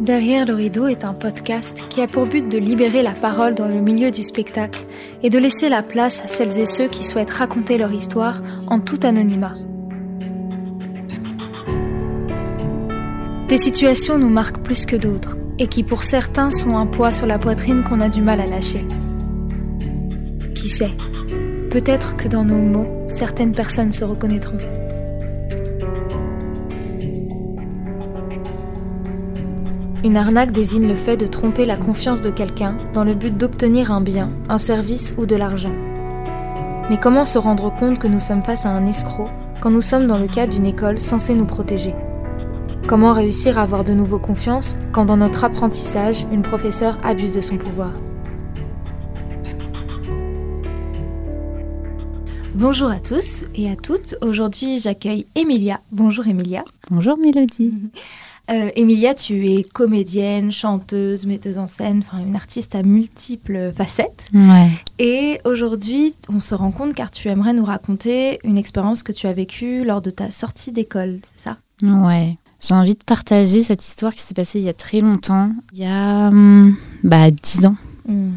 Derrière 0.00 0.46
le 0.46 0.54
rideau 0.54 0.86
est 0.86 1.04
un 1.04 1.12
podcast 1.12 1.84
qui 1.90 2.00
a 2.00 2.06
pour 2.06 2.24
but 2.24 2.48
de 2.48 2.56
libérer 2.56 3.02
la 3.02 3.10
parole 3.10 3.54
dans 3.54 3.68
le 3.68 3.82
milieu 3.82 4.10
du 4.10 4.22
spectacle 4.22 4.80
et 5.22 5.28
de 5.28 5.38
laisser 5.38 5.68
la 5.68 5.82
place 5.82 6.22
à 6.24 6.26
celles 6.26 6.58
et 6.58 6.64
ceux 6.64 6.88
qui 6.88 7.04
souhaitent 7.04 7.30
raconter 7.30 7.76
leur 7.76 7.92
histoire 7.92 8.40
en 8.68 8.80
tout 8.80 8.98
anonymat. 9.02 9.56
Des 13.48 13.58
situations 13.58 14.16
nous 14.16 14.30
marquent 14.30 14.62
plus 14.62 14.86
que 14.86 14.96
d'autres 14.96 15.36
et 15.58 15.66
qui 15.66 15.82
pour 15.82 16.02
certains 16.02 16.50
sont 16.50 16.78
un 16.78 16.86
poids 16.86 17.12
sur 17.12 17.26
la 17.26 17.38
poitrine 17.38 17.84
qu'on 17.84 18.00
a 18.00 18.08
du 18.08 18.22
mal 18.22 18.40
à 18.40 18.46
lâcher. 18.46 18.86
Qui 20.54 20.68
sait? 20.68 20.92
Peut-être 21.70 22.16
que 22.16 22.26
dans 22.26 22.44
nos 22.44 22.62
mots, 22.62 22.88
certaines 23.08 23.52
personnes 23.52 23.92
se 23.92 24.04
reconnaîtront. 24.04 24.58
Une 30.02 30.16
arnaque 30.16 30.52
désigne 30.52 30.88
le 30.88 30.94
fait 30.94 31.18
de 31.18 31.26
tromper 31.26 31.66
la 31.66 31.76
confiance 31.76 32.22
de 32.22 32.30
quelqu'un 32.30 32.78
dans 32.94 33.04
le 33.04 33.12
but 33.12 33.36
d'obtenir 33.36 33.92
un 33.92 34.00
bien, 34.00 34.30
un 34.48 34.56
service 34.56 35.14
ou 35.18 35.26
de 35.26 35.36
l'argent. 35.36 35.74
Mais 36.88 36.98
comment 36.98 37.26
se 37.26 37.36
rendre 37.36 37.70
compte 37.74 37.98
que 37.98 38.06
nous 38.06 38.18
sommes 38.18 38.42
face 38.42 38.64
à 38.64 38.70
un 38.70 38.86
escroc 38.86 39.28
quand 39.60 39.70
nous 39.70 39.82
sommes 39.82 40.06
dans 40.06 40.16
le 40.16 40.26
cadre 40.26 40.54
d'une 40.54 40.64
école 40.64 40.98
censée 40.98 41.34
nous 41.34 41.44
protéger? 41.44 41.94
Comment 42.88 43.12
réussir 43.12 43.58
à 43.58 43.62
avoir 43.62 43.84
de 43.84 43.92
nouveau 43.92 44.18
confiance 44.18 44.74
quand 44.90 45.04
dans 45.04 45.18
notre 45.18 45.44
apprentissage, 45.44 46.26
une 46.32 46.42
professeure 46.42 46.98
abuse 47.04 47.34
de 47.34 47.42
son 47.42 47.58
pouvoir? 47.58 47.92
Bonjour 52.54 52.90
à 52.90 53.00
tous 53.00 53.44
et 53.54 53.70
à 53.70 53.76
toutes. 53.76 54.16
Aujourd'hui, 54.22 54.78
j'accueille 54.78 55.26
Emilia. 55.34 55.78
Bonjour 55.92 56.26
Emilia. 56.26 56.64
Bonjour 56.90 57.18
Mélodie. 57.18 57.74
Euh, 58.50 58.70
Emilia, 58.74 59.14
tu 59.14 59.46
es 59.48 59.62
comédienne, 59.62 60.50
chanteuse, 60.50 61.24
metteuse 61.24 61.58
en 61.58 61.68
scène, 61.68 62.02
enfin 62.04 62.18
une 62.18 62.34
artiste 62.34 62.74
à 62.74 62.82
multiples 62.82 63.72
facettes. 63.72 64.26
Ouais. 64.34 64.70
Et 64.98 65.40
aujourd'hui, 65.44 66.14
on 66.28 66.40
se 66.40 66.56
rend 66.56 66.72
compte 66.72 66.94
car 66.94 67.12
tu 67.12 67.28
aimerais 67.28 67.52
nous 67.52 67.64
raconter 67.64 68.40
une 68.42 68.58
expérience 68.58 69.04
que 69.04 69.12
tu 69.12 69.28
as 69.28 69.32
vécue 69.32 69.84
lors 69.84 70.02
de 70.02 70.10
ta 70.10 70.32
sortie 70.32 70.72
d'école, 70.72 71.20
c'est 71.36 71.44
ça? 71.44 71.58
Ouais. 71.82 72.36
J'ai 72.60 72.74
envie 72.74 72.94
de 72.94 73.04
partager 73.04 73.62
cette 73.62 73.84
histoire 73.84 74.14
qui 74.14 74.20
s'est 74.20 74.34
passée 74.34 74.58
il 74.58 74.64
y 74.64 74.68
a 74.68 74.74
très 74.74 75.00
longtemps, 75.00 75.52
il 75.72 75.78
y 75.78 75.86
a 75.86 76.28
hum, 76.28 76.76
bah, 77.04 77.30
10 77.30 77.66
ans. 77.66 77.76
Hum, 78.08 78.32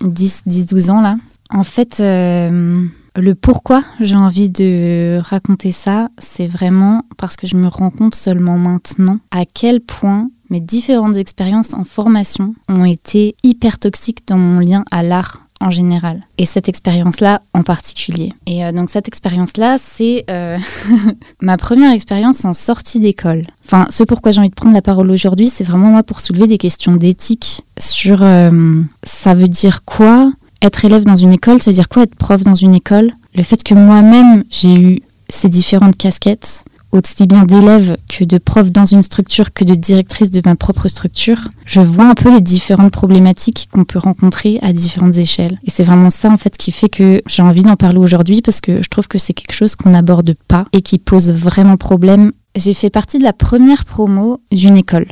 10, 0.00 0.42
10, 0.46 0.66
12 0.66 0.90
ans 0.90 1.00
là. 1.02 1.16
En 1.50 1.62
fait, 1.62 2.00
euh, 2.00 2.84
le 3.18 3.34
pourquoi 3.34 3.82
j'ai 4.00 4.16
envie 4.16 4.50
de 4.50 5.18
raconter 5.22 5.72
ça, 5.72 6.08
c'est 6.18 6.46
vraiment 6.46 7.02
parce 7.16 7.36
que 7.36 7.46
je 7.46 7.56
me 7.56 7.66
rends 7.66 7.90
compte 7.90 8.14
seulement 8.14 8.58
maintenant 8.58 9.18
à 9.30 9.44
quel 9.44 9.80
point 9.80 10.30
mes 10.50 10.60
différentes 10.60 11.16
expériences 11.16 11.74
en 11.74 11.84
formation 11.84 12.54
ont 12.68 12.84
été 12.84 13.36
hyper 13.42 13.78
toxiques 13.78 14.26
dans 14.26 14.38
mon 14.38 14.60
lien 14.60 14.84
à 14.90 15.02
l'art 15.02 15.42
en 15.60 15.70
général. 15.70 16.20
Et 16.38 16.46
cette 16.46 16.68
expérience-là 16.68 17.42
en 17.52 17.64
particulier. 17.64 18.32
Et 18.46 18.64
euh, 18.64 18.70
donc 18.70 18.90
cette 18.90 19.08
expérience-là, 19.08 19.76
c'est 19.78 20.24
euh, 20.30 20.56
ma 21.42 21.56
première 21.56 21.92
expérience 21.92 22.44
en 22.44 22.54
sortie 22.54 23.00
d'école. 23.00 23.42
Enfin, 23.64 23.86
ce 23.90 24.04
pourquoi 24.04 24.30
j'ai 24.30 24.38
envie 24.38 24.50
de 24.50 24.54
prendre 24.54 24.74
la 24.74 24.82
parole 24.82 25.10
aujourd'hui, 25.10 25.46
c'est 25.46 25.64
vraiment 25.64 25.88
moi 25.88 26.04
pour 26.04 26.20
soulever 26.20 26.46
des 26.46 26.58
questions 26.58 26.94
d'éthique 26.94 27.62
sur 27.78 28.22
euh, 28.22 28.80
ça 29.02 29.34
veut 29.34 29.48
dire 29.48 29.84
quoi 29.84 30.32
être 30.62 30.84
élève 30.84 31.04
dans 31.04 31.16
une 31.16 31.32
école, 31.32 31.62
ça 31.62 31.70
veut 31.70 31.74
dire 31.74 31.88
quoi 31.88 32.02
être 32.04 32.14
prof 32.14 32.42
dans 32.42 32.54
une 32.54 32.74
école? 32.74 33.12
Le 33.34 33.42
fait 33.42 33.62
que 33.62 33.74
moi-même 33.74 34.44
j'ai 34.50 34.74
eu 34.74 35.00
ces 35.28 35.48
différentes 35.48 35.96
casquettes, 35.96 36.64
aussi 36.92 37.26
bien 37.26 37.44
d'élève 37.44 37.96
que 38.08 38.24
de 38.24 38.38
prof 38.38 38.70
dans 38.70 38.84
une 38.84 39.02
structure 39.02 39.52
que 39.52 39.64
de 39.64 39.74
directrice 39.74 40.30
de 40.30 40.40
ma 40.44 40.56
propre 40.56 40.88
structure, 40.88 41.48
je 41.66 41.80
vois 41.80 42.06
un 42.06 42.14
peu 42.14 42.32
les 42.32 42.40
différentes 42.40 42.92
problématiques 42.92 43.68
qu'on 43.70 43.84
peut 43.84 43.98
rencontrer 43.98 44.58
à 44.62 44.72
différentes 44.72 45.18
échelles. 45.18 45.58
Et 45.64 45.70
c'est 45.70 45.84
vraiment 45.84 46.10
ça 46.10 46.30
en 46.30 46.36
fait 46.36 46.56
qui 46.56 46.72
fait 46.72 46.88
que 46.88 47.20
j'ai 47.26 47.42
envie 47.42 47.62
d'en 47.62 47.76
parler 47.76 47.98
aujourd'hui 47.98 48.40
parce 48.40 48.60
que 48.60 48.82
je 48.82 48.88
trouve 48.88 49.06
que 49.06 49.18
c'est 49.18 49.34
quelque 49.34 49.54
chose 49.54 49.76
qu'on 49.76 49.90
n'aborde 49.90 50.34
pas 50.48 50.64
et 50.72 50.82
qui 50.82 50.98
pose 50.98 51.30
vraiment 51.30 51.76
problème. 51.76 52.32
J'ai 52.56 52.74
fait 52.74 52.90
partie 52.90 53.18
de 53.18 53.24
la 53.24 53.32
première 53.32 53.84
promo 53.84 54.40
d'une 54.50 54.76
école. 54.76 55.06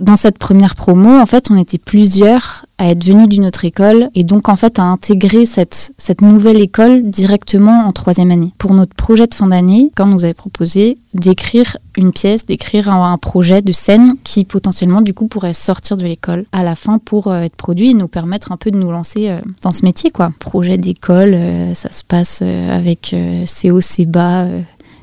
Dans 0.00 0.16
cette 0.16 0.38
première 0.38 0.74
promo, 0.74 1.10
en 1.10 1.26
fait, 1.26 1.50
on 1.50 1.56
était 1.56 1.78
plusieurs 1.78 2.66
à 2.78 2.90
être 2.90 3.04
venus 3.04 3.28
d'une 3.28 3.44
autre 3.44 3.64
école 3.64 4.08
et 4.14 4.22
donc 4.24 4.48
en 4.48 4.56
fait 4.56 4.78
à 4.78 4.84
intégrer 4.84 5.46
cette, 5.46 5.92
cette 5.98 6.22
nouvelle 6.22 6.60
école 6.60 7.02
directement 7.10 7.86
en 7.86 7.92
troisième 7.92 8.30
année. 8.30 8.52
Pour 8.56 8.72
notre 8.72 8.94
projet 8.94 9.26
de 9.26 9.34
fin 9.34 9.48
d'année, 9.48 9.90
quand 9.96 10.04
on 10.04 10.12
nous 10.12 10.24
avait 10.24 10.34
proposé 10.34 10.96
d'écrire 11.12 11.76
une 11.96 12.12
pièce, 12.12 12.46
d'écrire 12.46 12.88
un, 12.88 13.12
un 13.12 13.18
projet 13.18 13.62
de 13.62 13.72
scène 13.72 14.12
qui 14.22 14.44
potentiellement 14.44 15.00
du 15.00 15.12
coup 15.12 15.26
pourrait 15.26 15.54
sortir 15.54 15.96
de 15.96 16.04
l'école 16.04 16.46
à 16.52 16.62
la 16.62 16.76
fin 16.76 16.98
pour 16.98 17.26
euh, 17.26 17.40
être 17.40 17.56
produit 17.56 17.90
et 17.90 17.94
nous 17.94 18.08
permettre 18.08 18.52
un 18.52 18.56
peu 18.56 18.70
de 18.70 18.78
nous 18.78 18.92
lancer 18.92 19.30
euh, 19.30 19.40
dans 19.62 19.72
ce 19.72 19.84
métier 19.84 20.10
quoi. 20.12 20.32
Projet 20.38 20.78
d'école, 20.78 21.34
euh, 21.34 21.74
ça 21.74 21.90
se 21.90 22.04
passe 22.04 22.42
avec 22.42 23.12
euh, 23.12 23.42
c'est 23.46 23.70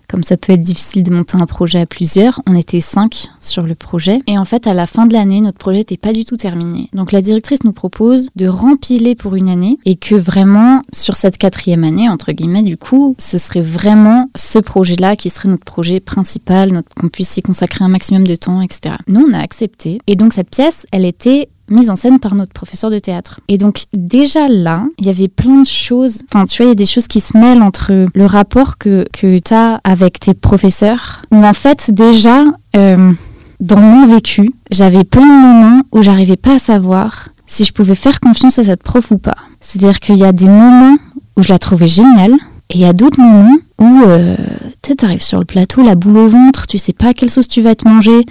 comme 0.08 0.24
ça 0.24 0.38
peut 0.38 0.54
être 0.54 0.62
difficile 0.62 1.04
de 1.04 1.12
monter 1.12 1.38
un 1.38 1.46
projet 1.46 1.80
à 1.80 1.86
plusieurs, 1.86 2.42
on 2.48 2.56
était 2.56 2.82
cinq 2.82 3.28
sur 3.40 3.64
le 3.64 3.76
projet. 3.76 4.22
Et 4.28 4.38
en 4.38 4.46
fait, 4.46 4.68
à 4.68 4.74
la 4.74 4.88
fin 4.88 5.06
de 5.06 5.14
l'année, 5.14 5.42
notre 5.42 5.58
projet 5.58 5.80
n'était 5.80 5.98
pas 5.98 6.14
du 6.14 6.26
tout 6.26 6.38
terminé. 6.38 6.90
Donc 6.94 7.12
la 7.12 7.22
directrice 7.22 7.64
nous 7.64 7.74
propose 7.74 8.30
de 8.36 8.48
rempiler 8.48 9.16
pour 9.16 9.36
une 9.36 9.50
année 9.50 9.78
et 9.86 9.96
que 9.96 10.16
vraiment, 10.16 10.82
sur 10.94 11.16
cette 11.16 11.38
quatrième 11.38 11.84
année, 11.84 12.10
entre 12.10 12.32
guillemets, 12.32 12.64
du 12.64 12.78
coup, 12.78 13.16
ce 13.18 13.38
serait 13.38 13.62
vraiment 13.62 14.30
ce 14.36 14.60
projet-là 14.60 15.16
qui 15.16 15.30
serait 15.30 15.50
notre 15.50 15.66
projet 15.66 16.00
principal, 16.00 16.84
qu'on 17.00 17.10
puisse 17.10 17.38
y 17.38 17.42
consacrer 17.42 17.86
un 17.86 17.90
maximum 17.90 18.26
de 18.26 18.36
temps, 18.36 18.62
etc. 18.62 18.96
Nous, 19.08 19.26
on 19.28 19.34
a 19.34 19.40
accepté. 19.40 20.00
Et 20.08 20.16
donc 20.16 20.34
cette 20.34 20.50
pièce, 20.50 20.86
elle 20.92 21.06
était 21.06 21.50
mise 21.70 21.90
en 21.90 21.96
scène 21.96 22.20
par 22.20 22.36
notre 22.36 22.54
professeur 22.54 22.90
de 22.90 23.00
théâtre. 23.00 23.40
Et 23.48 23.58
donc 23.58 23.84
déjà 23.94 24.48
là, 24.48 24.86
il 25.00 25.06
y 25.06 25.10
avait 25.10 25.28
plein 25.28 25.62
de 25.62 25.68
choses, 25.68 26.20
enfin 26.30 26.46
tu 26.46 26.58
vois, 26.58 26.68
il 26.68 26.70
y 26.70 26.72
a 26.72 26.76
des 26.76 26.86
choses 26.86 27.08
qui 27.08 27.20
se 27.20 27.38
mêlent 27.38 27.62
entre 27.62 28.08
le 28.14 28.26
rapport 28.26 28.78
que, 28.78 29.06
que 29.12 29.40
tu 29.40 29.54
as 29.54 29.82
avec 29.84 30.20
tes 30.20 30.34
professeurs, 30.34 31.24
où 31.32 31.44
en 31.44 31.54
fait 31.54 31.92
déjà, 31.92 32.44
euh, 32.76 33.12
dans 33.60 33.80
mon 33.80 34.06
vécu, 34.06 34.52
j'avais 34.72 35.04
plein 35.04 35.26
de 35.26 35.42
moments 35.42 35.82
où 35.92 36.02
j'arrivais 36.02 36.38
pas 36.38 36.56
à 36.56 36.60
savoir 36.60 37.30
si 37.48 37.64
je 37.64 37.74
pouvais 37.74 37.96
faire 37.96 38.20
confiance 38.20 38.60
à 38.60 38.64
cette 38.64 38.84
prof 38.84 39.12
ou 39.12 39.18
pas. 39.18 39.36
C'est-à-dire 39.60 40.00
qu'il 40.00 40.18
y 40.18 40.26
a 40.26 40.32
des 40.32 40.48
moments 40.48 40.98
où 41.38 41.44
je 41.44 41.50
la 41.50 41.60
trouvais 41.60 41.88
géniale, 41.88 42.34
et 42.70 42.76
il 42.76 42.80
y 42.80 42.86
a 42.86 42.94
d'autres 42.94 43.20
moments 43.20 43.58
où 43.80 44.02
euh, 44.06 44.36
tu 44.82 44.90
sais, 44.90 44.96
t'arrives 44.96 45.22
sur 45.22 45.40
le 45.40 45.46
plateau, 45.46 45.84
la 45.84 45.96
boule 45.96 46.18
au 46.18 46.28
ventre, 46.28 46.66
tu 46.68 46.78
sais 46.78 46.94
pas 46.94 47.14
quelle 47.14 47.30
sauce 47.30 47.48
tu 47.48 47.62
vas 47.62 47.76
te 47.76 47.88
manger, 47.88 48.26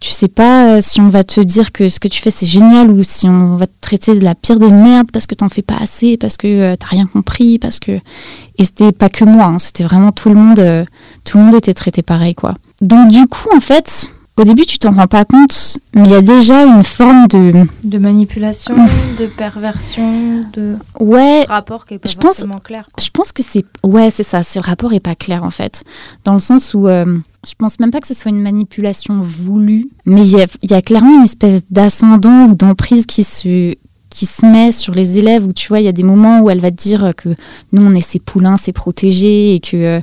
tu 0.00 0.10
sais 0.10 0.28
pas 0.28 0.76
euh, 0.76 0.80
si 0.80 1.00
on 1.00 1.08
va 1.08 1.24
te 1.24 1.40
dire 1.40 1.72
que 1.72 1.88
ce 1.88 1.98
que 1.98 2.08
tu 2.08 2.20
fais 2.20 2.30
c'est 2.30 2.46
génial 2.46 2.90
ou 2.90 3.02
si 3.02 3.28
on 3.28 3.56
va 3.56 3.66
te 3.66 3.72
traiter 3.80 4.18
de 4.18 4.24
la 4.24 4.34
pire 4.34 4.58
des 4.58 4.70
merdes 4.70 5.10
parce 5.12 5.26
que 5.26 5.34
t'en 5.34 5.48
fais 5.48 5.62
pas 5.62 5.76
assez, 5.80 6.16
parce 6.16 6.36
que 6.36 6.46
euh, 6.46 6.76
t'as 6.76 6.86
rien 6.86 7.06
compris, 7.06 7.58
parce 7.58 7.80
que 7.80 7.92
et 7.92 8.64
c'était 8.64 8.92
pas 8.92 9.08
que 9.08 9.24
moi, 9.24 9.44
hein, 9.44 9.58
c'était 9.58 9.84
vraiment 9.84 10.12
tout 10.12 10.28
le 10.28 10.36
monde, 10.36 10.58
euh, 10.58 10.84
tout 11.24 11.38
le 11.38 11.44
monde 11.44 11.54
était 11.54 11.74
traité 11.74 12.02
pareil 12.02 12.34
quoi. 12.34 12.54
Donc 12.80 13.08
du 13.08 13.26
coup 13.26 13.48
en 13.54 13.60
fait, 13.60 14.10
au 14.40 14.44
début 14.44 14.64
tu 14.66 14.78
t'en 14.78 14.90
rends 14.92 15.06
pas 15.06 15.24
compte, 15.24 15.78
mais 15.94 16.02
il 16.04 16.10
y 16.10 16.14
a 16.14 16.22
déjà 16.22 16.64
une 16.64 16.82
forme 16.84 17.26
de 17.28 17.52
De 17.84 17.98
manipulation, 17.98 18.74
de 19.18 19.26
perversion, 19.26 20.44
de 20.54 20.76
ouais 21.00 21.44
rapport 21.44 21.86
qui 21.86 21.94
est 21.94 21.98
pas 21.98 22.08
Je 22.08 22.16
pense- 22.16 22.44
clair. 22.64 22.86
quoi. 22.92 23.02
Je 23.04 23.10
pense 23.10 23.32
que 23.32 23.42
c'est 23.42 23.64
ouais 23.84 24.10
c'est 24.10 24.22
ça, 24.22 24.42
c'est 24.42 24.58
le 24.60 24.64
rapport 24.66 24.92
est 24.92 25.00
pas 25.00 25.14
clair 25.14 25.44
en 25.44 25.50
fait, 25.50 25.84
dans 26.24 26.32
le 26.34 26.38
sens 26.38 26.74
où 26.74 26.88
euh, 26.88 27.18
je 27.46 27.52
pense 27.58 27.78
même 27.80 27.90
pas 27.90 28.00
que 28.00 28.06
ce 28.08 28.14
soit 28.14 28.30
une 28.30 28.42
manipulation 28.42 29.20
voulue, 29.20 29.88
mais 30.06 30.20
il 30.22 30.30
y 30.36 30.40
a, 30.42 30.46
il 30.62 30.70
y 30.70 30.74
a 30.74 30.82
clairement 30.82 31.16
une 31.18 31.24
espèce 31.24 31.62
d'ascendant 31.70 32.46
ou 32.46 32.54
d'emprise 32.54 33.06
qui 33.06 33.24
se 33.24 33.74
qui 34.10 34.26
se 34.26 34.44
met 34.44 34.72
sur 34.72 34.92
les 34.92 35.18
élèves 35.18 35.46
où 35.46 35.52
tu 35.52 35.68
vois 35.68 35.78
il 35.78 35.84
y 35.84 35.88
a 35.88 35.92
des 35.92 36.02
moments 36.02 36.40
où 36.40 36.50
elle 36.50 36.58
va 36.58 36.72
te 36.72 36.82
dire 36.82 37.12
que 37.16 37.28
nous 37.72 37.82
on 37.86 37.94
est 37.94 38.00
ses 38.00 38.18
poulains, 38.18 38.56
ses 38.56 38.72
protégés 38.72 39.54
et 39.54 39.60
que 39.60 39.76
euh, 39.76 40.00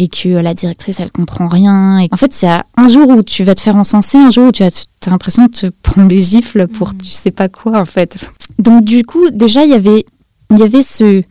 et 0.00 0.08
que 0.08 0.28
la 0.28 0.54
directrice 0.54 1.00
elle 1.00 1.10
comprend 1.12 1.48
rien. 1.48 1.98
Et 1.98 2.08
en 2.12 2.16
fait 2.16 2.40
il 2.40 2.44
y 2.46 2.48
a 2.48 2.64
un 2.76 2.88
jour 2.88 3.08
où 3.10 3.22
tu 3.22 3.44
vas 3.44 3.54
te 3.54 3.60
faire 3.60 3.76
encenser, 3.76 4.16
un 4.16 4.30
jour 4.30 4.48
où 4.48 4.52
tu 4.52 4.62
as, 4.62 4.86
as 5.06 5.10
l'impression 5.10 5.44
de 5.46 5.50
te 5.50 5.66
prendre 5.82 6.08
des 6.08 6.22
gifles 6.22 6.68
pour 6.68 6.88
Mhm. 6.94 6.98
tu 7.02 7.10
sais 7.10 7.30
pas 7.32 7.48
quoi 7.48 7.78
en 7.80 7.84
fait. 7.84 8.16
Donc 8.58 8.84
du 8.84 9.02
coup 9.04 9.28
déjà 9.30 9.64
il 9.64 9.70
y 9.70 9.74
avait 9.74 10.06
il 10.50 10.58
y 10.58 10.62
avait 10.62 10.82
ce 10.82 11.22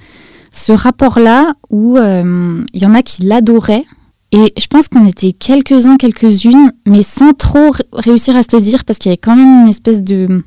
ce 0.54 0.72
rapport-là 0.72 1.54
où 1.70 1.98
euh, 1.98 2.64
il 2.74 2.82
y 2.82 2.86
en 2.86 2.94
a 2.94 3.02
qui 3.02 3.24
l'adoraient. 3.24 3.86
Et 4.34 4.54
je 4.60 4.68
pense 4.68 4.90
qu'on 4.90 5.06
était 5.06 5.32
quelques-uns, 5.32 5.96
quelques-unes, 5.96 6.74
mais 6.86 7.02
sans 7.02 7.32
trop 7.32 7.72
réussir 7.94 8.36
à 8.36 8.44
se 8.44 8.54
le 8.58 8.62
dire, 8.62 8.84
parce 8.84 9.00
qu'il 9.00 9.10
y 9.10 9.14
avait 9.14 9.18
quand 9.24 9.38
même 9.38 9.62
une 9.64 9.70
espèce 9.70 10.02
de 10.02 10.44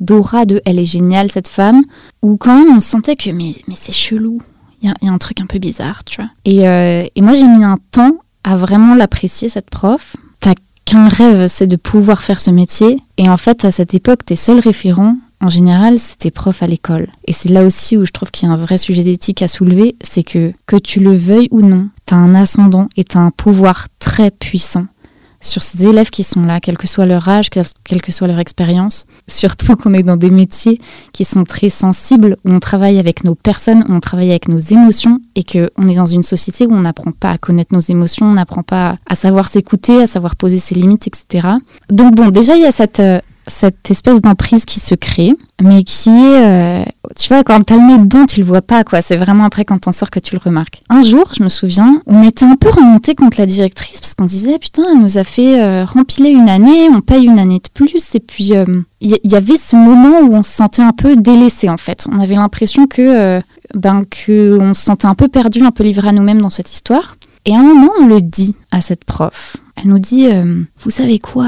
d'aura 0.00 0.46
de 0.46 0.60
elle 0.64 0.80
est 0.80 0.86
géniale 0.86 1.30
cette 1.30 1.46
femme, 1.46 1.82
où 2.22 2.36
quand 2.38 2.56
même 2.56 2.74
on 2.76 2.80
sentait 2.80 3.14
que 3.14 3.30
mais, 3.30 3.52
mais 3.68 3.74
c'est 3.78 3.92
chelou, 3.92 4.40
il 4.82 4.88
y, 5.02 5.08
a- 5.08 5.12
un 5.12 5.18
truc 5.18 5.40
un 5.40 5.46
peu 5.46 5.58
bizarre, 5.58 6.04
tu 6.04 6.16
vois. 6.20 6.30
Et, 6.44 6.68
euh, 6.68 7.04
et 7.14 7.20
moi 7.22 7.34
j'ai 7.34 7.46
mis 7.48 7.64
un 7.64 7.78
temps 7.92 8.12
à 8.44 8.56
vraiment 8.56 8.94
l'apprécier 8.94 9.48
cette 9.48 9.70
prof. 9.70 10.16
T'as 10.40 10.54
qu'un 10.84 11.08
rêve, 11.08 11.46
c'est 11.48 11.66
de 11.66 11.76
pouvoir 11.76 12.22
faire 12.22 12.40
ce 12.40 12.50
métier. 12.50 12.98
Et 13.18 13.28
en 13.28 13.36
fait, 13.36 13.64
à 13.64 13.70
cette 13.70 13.92
époque, 13.94 14.24
tes 14.24 14.36
seuls 14.36 14.58
référents, 14.60 15.16
en 15.42 15.48
général, 15.48 15.98
c'était 15.98 16.30
prof 16.30 16.62
à 16.62 16.66
l'école. 16.66 17.08
Et 17.26 17.32
c'est 17.32 17.48
là 17.50 17.64
aussi 17.64 17.96
où 17.96 18.04
je 18.06 18.12
trouve 18.12 18.30
qu'il 18.30 18.48
y 18.48 18.50
a 18.50 18.54
un 18.54 18.58
vrai 18.58 18.76
sujet 18.78 19.02
d'éthique 19.04 19.42
à 19.42 19.48
soulever, 19.48 19.96
c'est 20.02 20.22
que, 20.22 20.52
que 20.66 20.76
tu 20.76 21.00
le 21.00 21.14
veuilles 21.16 21.48
ou 21.50 21.60
non, 21.62 21.88
tu 22.06 22.14
as 22.14 22.18
un 22.18 22.34
ascendant 22.34 22.88
et 22.96 23.04
tu 23.04 23.16
as 23.16 23.20
un 23.20 23.30
pouvoir 23.30 23.86
très 23.98 24.30
puissant 24.30 24.86
sur 25.40 25.62
ces 25.62 25.86
élèves 25.86 26.10
qui 26.10 26.22
sont 26.22 26.42
là, 26.42 26.60
quel 26.60 26.76
que 26.76 26.86
soit 26.86 27.06
leur 27.06 27.28
âge, 27.28 27.48
quelle 27.50 28.02
que 28.02 28.12
soit 28.12 28.28
leur 28.28 28.38
expérience. 28.38 29.06
Surtout 29.26 29.76
qu'on 29.76 29.94
est 29.94 30.02
dans 30.02 30.16
des 30.16 30.30
métiers 30.30 30.80
qui 31.12 31.24
sont 31.24 31.44
très 31.44 31.68
sensibles, 31.68 32.36
où 32.44 32.50
on 32.50 32.60
travaille 32.60 32.98
avec 32.98 33.24
nos 33.24 33.34
personnes, 33.34 33.84
où 33.88 33.92
on 33.92 34.00
travaille 34.00 34.30
avec 34.30 34.48
nos 34.48 34.58
émotions 34.58 35.20
et 35.34 35.42
qu'on 35.44 35.88
est 35.88 35.94
dans 35.94 36.06
une 36.06 36.22
société 36.22 36.66
où 36.66 36.72
on 36.72 36.80
n'apprend 36.80 37.12
pas 37.12 37.30
à 37.30 37.38
connaître 37.38 37.72
nos 37.72 37.80
émotions, 37.80 38.26
on 38.26 38.34
n'apprend 38.34 38.62
pas 38.62 38.96
à 39.08 39.14
savoir 39.14 39.48
s'écouter, 39.48 40.02
à 40.02 40.06
savoir 40.06 40.36
poser 40.36 40.58
ses 40.58 40.74
limites, 40.74 41.06
etc. 41.06 41.48
Donc 41.90 42.14
bon, 42.14 42.28
déjà 42.28 42.56
il 42.56 42.62
y 42.62 42.66
a 42.66 42.72
cette, 42.72 43.00
euh, 43.00 43.20
cette 43.50 43.90
espèce 43.90 44.22
d'emprise 44.22 44.64
qui 44.64 44.80
se 44.80 44.94
crée, 44.94 45.34
mais 45.62 45.82
qui 45.82 46.08
est, 46.08 46.44
euh, 46.44 46.84
tu 47.18 47.28
vois, 47.28 47.44
quand 47.44 47.62
t'as 47.62 47.76
le 47.76 47.82
nez 47.82 47.98
dedans, 47.98 48.24
tu 48.24 48.40
le 48.40 48.46
vois 48.46 48.62
pas, 48.62 48.84
quoi. 48.84 49.02
C'est 49.02 49.16
vraiment 49.16 49.44
après 49.44 49.64
quand 49.64 49.78
t'en 49.78 49.92
sors 49.92 50.10
que 50.10 50.18
tu 50.18 50.34
le 50.34 50.40
remarques. 50.42 50.82
Un 50.88 51.02
jour, 51.02 51.30
je 51.36 51.42
me 51.42 51.48
souviens, 51.48 52.00
on 52.06 52.22
était 52.22 52.44
un 52.44 52.56
peu 52.56 52.70
remonté 52.70 53.14
contre 53.14 53.38
la 53.38 53.46
directrice 53.46 54.00
parce 54.00 54.14
qu'on 54.14 54.24
disait, 54.24 54.58
putain, 54.58 54.84
elle 54.90 55.00
nous 55.00 55.18
a 55.18 55.24
fait 55.24 55.60
euh, 55.60 55.84
rempiler 55.84 56.30
une 56.30 56.48
année, 56.48 56.88
on 56.88 57.00
paye 57.00 57.26
une 57.26 57.38
année 57.38 57.58
de 57.58 57.68
plus, 57.72 58.14
et 58.14 58.20
puis 58.20 58.44
il 58.44 58.56
euh, 58.56 58.64
y, 59.02 59.34
avait 59.34 59.56
ce 59.56 59.76
moment 59.76 60.20
où 60.20 60.34
on 60.34 60.42
se 60.42 60.52
sentait 60.52 60.82
un 60.82 60.92
peu 60.92 61.16
délaissé, 61.16 61.68
en 61.68 61.76
fait. 61.76 62.06
On 62.10 62.20
avait 62.20 62.36
l'impression 62.36 62.86
que, 62.86 63.40
ben, 63.74 64.02
que 64.08 64.58
on 64.58 64.72
se 64.72 64.82
sentait 64.82 65.06
un 65.06 65.14
peu 65.14 65.28
perdu, 65.28 65.62
un 65.62 65.72
peu 65.72 65.84
livré 65.84 66.08
à 66.08 66.12
nous-mêmes 66.12 66.40
dans 66.40 66.50
cette 66.50 66.72
histoire. 66.72 67.16
Et 67.44 67.54
à 67.54 67.58
un 67.58 67.62
moment, 67.62 67.92
on 68.00 68.06
le 68.06 68.22
dit 68.22 68.54
à 68.70 68.80
cette 68.80 69.04
prof. 69.04 69.56
Elle 69.76 69.90
nous 69.90 69.98
dit, 69.98 70.28
vous 70.78 70.90
savez 70.90 71.18
quoi 71.18 71.46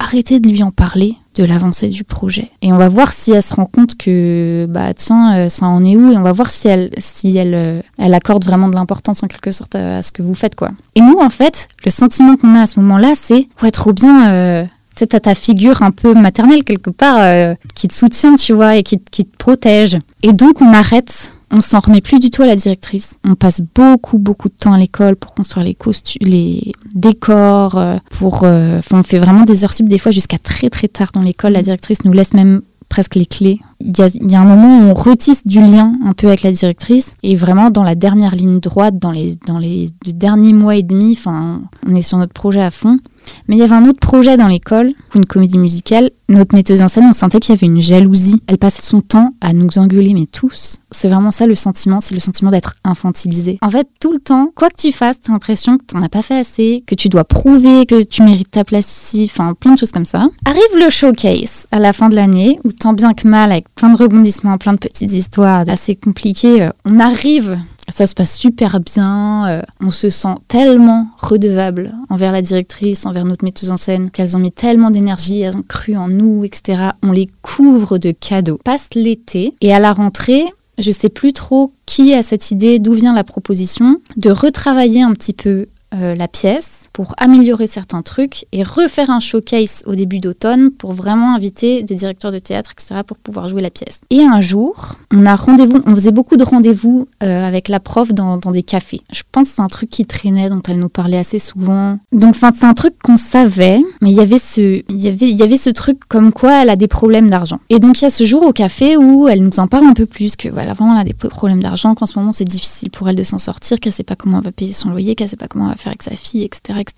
arrêtez 0.00 0.40
de 0.40 0.48
lui 0.48 0.62
en 0.62 0.70
parler 0.70 1.14
de 1.34 1.44
l'avancée 1.44 1.88
du 1.88 2.04
projet. 2.04 2.50
Et 2.62 2.72
on 2.72 2.76
va 2.76 2.88
voir 2.88 3.12
si 3.12 3.32
elle 3.32 3.42
se 3.42 3.54
rend 3.54 3.66
compte 3.66 3.96
que, 3.96 4.66
bah 4.68 4.92
tiens, 4.94 5.36
euh, 5.36 5.48
ça 5.48 5.66
en 5.66 5.84
est 5.84 5.96
où, 5.96 6.10
et 6.10 6.16
on 6.16 6.22
va 6.22 6.32
voir 6.32 6.50
si 6.50 6.68
elle, 6.68 6.90
si 6.98 7.36
elle, 7.36 7.54
euh, 7.54 7.80
elle 7.98 8.14
accorde 8.14 8.44
vraiment 8.44 8.68
de 8.68 8.74
l'importance 8.74 9.22
en 9.22 9.28
quelque 9.28 9.52
sorte 9.52 9.74
à, 9.74 10.02
ce 10.02 10.12
que 10.12 10.22
vous 10.22 10.34
faites, 10.34 10.56
quoi. 10.56 10.70
Et 10.96 11.00
nous, 11.00 11.18
en 11.18 11.30
fait, 11.30 11.68
le 11.84 11.90
sentiment 11.90 12.36
qu'on 12.36 12.54
a 12.54 12.62
à 12.62 12.66
ce 12.66 12.80
moment-là, 12.80 13.12
c'est, 13.14 13.48
ouais, 13.62 13.70
trop 13.70 13.92
bien, 13.92 14.30
euh, 14.32 14.64
tu 14.96 15.06
sais, 15.10 15.20
ta 15.20 15.34
figure 15.34 15.82
un 15.82 15.92
peu 15.92 16.14
maternelle 16.14 16.64
quelque 16.64 16.90
part, 16.90 17.18
euh, 17.18 17.54
qui 17.74 17.86
te 17.86 17.94
soutient, 17.94 18.34
tu 18.34 18.52
vois, 18.52 18.76
et 18.76 18.82
qui, 18.82 18.98
qui 19.10 19.24
te 19.24 19.36
protège. 19.36 19.98
Et 20.22 20.32
donc, 20.32 20.60
on 20.60 20.72
arrête 20.72 21.36
on 21.50 21.60
s'en 21.60 21.80
remet 21.80 22.00
plus 22.00 22.20
du 22.20 22.30
tout 22.30 22.42
à 22.42 22.46
la 22.46 22.56
directrice. 22.56 23.14
On 23.24 23.34
passe 23.34 23.60
beaucoup, 23.74 24.18
beaucoup 24.18 24.48
de 24.48 24.54
temps 24.54 24.72
à 24.72 24.78
l'école 24.78 25.16
pour 25.16 25.34
construire 25.34 25.64
les 25.64 25.74
costumes, 25.74 26.20
les 26.26 26.72
décors, 26.94 27.76
euh, 27.76 27.96
pour, 28.18 28.44
euh, 28.44 28.80
on 28.92 29.02
fait 29.02 29.18
vraiment 29.18 29.42
des 29.42 29.64
heures 29.64 29.72
sub 29.72 29.88
des 29.88 29.98
fois 29.98 30.12
jusqu'à 30.12 30.38
très 30.38 30.70
très 30.70 30.88
tard 30.88 31.10
dans 31.12 31.22
l'école. 31.22 31.52
La 31.52 31.62
directrice 31.62 32.04
nous 32.04 32.12
laisse 32.12 32.34
même 32.34 32.62
presque 32.88 33.14
les 33.14 33.26
clés. 33.26 33.60
Il 33.80 33.96
y, 33.96 34.34
a, 34.34 34.40
un 34.40 34.44
moment 34.44 34.78
où 34.78 34.90
on 34.90 34.94
retisse 34.94 35.46
du 35.46 35.60
lien 35.60 35.94
un 36.04 36.12
peu 36.12 36.26
avec 36.26 36.42
la 36.42 36.50
directrice 36.50 37.14
et 37.22 37.36
vraiment 37.36 37.70
dans 37.70 37.84
la 37.84 37.94
dernière 37.94 38.34
ligne 38.34 38.60
droite, 38.60 38.98
dans 38.98 39.12
les, 39.12 39.36
dans 39.46 39.58
les 39.58 39.90
derniers 40.06 40.52
mois 40.52 40.76
et 40.76 40.82
demi, 40.82 41.16
enfin, 41.16 41.62
on 41.88 41.94
est 41.94 42.02
sur 42.02 42.18
notre 42.18 42.34
projet 42.34 42.60
à 42.60 42.70
fond. 42.70 42.98
Mais 43.48 43.56
il 43.56 43.58
y 43.58 43.62
avait 43.62 43.74
un 43.74 43.86
autre 43.86 44.00
projet 44.00 44.36
dans 44.36 44.48
l'école, 44.48 44.92
une 45.14 45.26
comédie 45.26 45.58
musicale. 45.58 46.10
Notre 46.28 46.54
metteuse 46.54 46.80
en 46.80 46.88
scène, 46.88 47.06
on 47.08 47.12
sentait 47.12 47.40
qu'il 47.40 47.54
y 47.54 47.58
avait 47.58 47.66
une 47.66 47.80
jalousie. 47.80 48.40
Elle 48.46 48.58
passait 48.58 48.82
son 48.82 49.00
temps 49.00 49.34
à 49.40 49.52
nous 49.52 49.78
engueuler, 49.78 50.14
mais 50.14 50.26
tous. 50.26 50.78
C'est 50.92 51.08
vraiment 51.08 51.30
ça 51.30 51.46
le 51.46 51.54
sentiment, 51.54 52.00
c'est 52.00 52.14
le 52.14 52.20
sentiment 52.20 52.50
d'être 52.50 52.74
infantilisé. 52.84 53.58
En 53.62 53.70
fait, 53.70 53.88
tout 54.00 54.12
le 54.12 54.18
temps, 54.18 54.50
quoi 54.54 54.68
que 54.68 54.76
tu 54.76 54.92
fasses, 54.92 55.20
t'as 55.20 55.32
l'impression 55.32 55.76
que 55.78 55.84
t'en 55.84 56.02
as 56.02 56.08
pas 56.08 56.22
fait 56.22 56.38
assez, 56.38 56.84
que 56.86 56.94
tu 56.94 57.08
dois 57.08 57.24
prouver 57.24 57.86
que 57.86 58.02
tu 58.02 58.22
mérites 58.22 58.50
ta 58.50 58.64
place 58.64 58.86
ici, 58.86 59.28
enfin 59.30 59.54
plein 59.54 59.72
de 59.74 59.78
choses 59.78 59.92
comme 59.92 60.04
ça. 60.04 60.28
Arrive 60.44 60.78
le 60.78 60.90
showcase 60.90 61.66
à 61.70 61.78
la 61.78 61.92
fin 61.92 62.08
de 62.08 62.14
l'année, 62.14 62.58
où 62.64 62.72
tant 62.72 62.92
bien 62.92 63.14
que 63.14 63.26
mal, 63.26 63.52
avec 63.52 63.66
plein 63.74 63.90
de 63.90 63.96
rebondissements, 63.96 64.58
plein 64.58 64.72
de 64.72 64.78
petites 64.78 65.12
histoires 65.12 65.64
assez 65.68 65.96
compliquées, 65.96 66.62
euh, 66.62 66.70
on 66.84 66.98
arrive 67.00 67.58
ça 67.92 68.06
se 68.06 68.14
passe 68.14 68.36
super 68.36 68.80
bien. 68.80 69.48
Euh, 69.48 69.62
on 69.80 69.90
se 69.90 70.10
sent 70.10 70.34
tellement 70.48 71.08
redevable 71.18 71.92
envers 72.08 72.32
la 72.32 72.42
directrice, 72.42 73.06
envers 73.06 73.24
notre 73.24 73.44
metteuse 73.44 73.70
en 73.70 73.76
scène, 73.76 74.10
qu'elles 74.10 74.36
ont 74.36 74.40
mis 74.40 74.52
tellement 74.52 74.90
d'énergie, 74.90 75.40
elles 75.40 75.56
ont 75.56 75.64
cru 75.66 75.96
en 75.96 76.08
nous, 76.08 76.44
etc. 76.44 76.90
On 77.02 77.12
les 77.12 77.28
couvre 77.42 77.98
de 77.98 78.12
cadeaux. 78.12 78.58
Passe 78.64 78.88
l'été 78.94 79.54
et 79.60 79.74
à 79.74 79.78
la 79.78 79.92
rentrée, 79.92 80.44
je 80.78 80.90
sais 80.90 81.08
plus 81.08 81.32
trop 81.32 81.72
qui 81.86 82.14
a 82.14 82.22
cette 82.22 82.50
idée, 82.50 82.78
d'où 82.78 82.92
vient 82.92 83.14
la 83.14 83.24
proposition 83.24 84.00
de 84.16 84.30
retravailler 84.30 85.02
un 85.02 85.12
petit 85.12 85.32
peu 85.32 85.66
euh, 85.94 86.14
la 86.14 86.28
pièce 86.28 86.79
améliorer 87.16 87.66
certains 87.66 88.02
trucs 88.02 88.46
et 88.52 88.62
refaire 88.62 89.10
un 89.10 89.20
showcase 89.20 89.82
au 89.86 89.94
début 89.94 90.20
d'automne 90.20 90.70
pour 90.70 90.92
vraiment 90.92 91.34
inviter 91.34 91.82
des 91.82 91.94
directeurs 91.94 92.32
de 92.32 92.38
théâtre, 92.38 92.72
etc., 92.72 93.00
pour 93.06 93.18
pouvoir 93.18 93.48
jouer 93.48 93.62
la 93.62 93.70
pièce. 93.70 94.00
Et 94.10 94.22
un 94.22 94.40
jour, 94.40 94.96
on 95.12 95.26
a 95.26 95.36
rendez-vous, 95.36 95.80
on 95.86 95.94
faisait 95.94 96.12
beaucoup 96.12 96.36
de 96.36 96.44
rendez-vous 96.44 97.06
euh, 97.22 97.46
avec 97.46 97.68
la 97.68 97.80
prof 97.80 98.12
dans, 98.12 98.38
des 98.38 98.62
cafés. 98.62 99.00
Je 99.12 99.22
pense 99.30 99.48
que 99.48 99.54
c'est 99.56 99.62
un 99.62 99.68
truc 99.68 99.90
qui 99.90 100.06
traînait, 100.06 100.48
dont 100.48 100.62
elle 100.68 100.78
nous 100.78 100.88
parlait 100.88 101.18
assez 101.18 101.38
souvent. 101.38 101.98
Donc, 102.12 102.36
c'est 102.36 102.64
un 102.64 102.74
truc 102.74 102.94
qu'on 103.02 103.16
savait, 103.16 103.82
mais 104.00 104.10
il 104.10 104.16
y 104.16 104.20
avait 104.20 104.38
ce, 104.38 104.82
il 104.88 105.00
y 105.00 105.08
avait, 105.08 105.30
il 105.30 105.38
y 105.38 105.42
avait 105.42 105.56
ce 105.56 105.70
truc 105.70 105.98
comme 106.08 106.32
quoi 106.32 106.62
elle 106.62 106.70
a 106.70 106.76
des 106.76 106.88
problèmes 106.88 107.28
d'argent. 107.28 107.60
Et 107.68 107.78
donc, 107.78 108.00
il 108.00 108.04
y 108.04 108.06
a 108.06 108.10
ce 108.10 108.24
jour 108.24 108.42
au 108.42 108.52
café 108.52 108.96
où 108.96 109.28
elle 109.28 109.42
nous 109.42 109.60
en 109.60 109.66
parle 109.66 109.86
un 109.86 109.94
peu 109.94 110.06
plus, 110.06 110.36
que 110.36 110.48
voilà, 110.48 110.74
vraiment, 110.74 110.94
elle 110.94 111.00
a 111.00 111.04
des 111.04 111.14
problèmes 111.14 111.62
d'argent, 111.62 111.94
qu'en 111.94 112.06
ce 112.06 112.18
moment, 112.18 112.32
c'est 112.32 112.44
difficile 112.44 112.90
pour 112.90 113.08
elle 113.08 113.16
de 113.16 113.24
s'en 113.24 113.38
sortir, 113.38 113.78
qu'elle 113.78 113.92
sait 113.92 114.02
pas 114.02 114.16
comment 114.16 114.38
elle 114.38 114.44
va 114.44 114.52
payer 114.52 114.72
son 114.72 114.90
loyer, 114.90 115.14
qu'elle 115.14 115.28
sait 115.28 115.36
pas 115.36 115.48
comment 115.48 115.66
elle 115.66 115.72
va 115.72 115.76
faire 115.76 115.90
avec 115.90 116.02
sa 116.02 116.16
fille, 116.16 116.44
etc. 116.44 116.78
etc. 116.80 116.89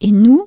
Et 0.00 0.12
nous, 0.12 0.46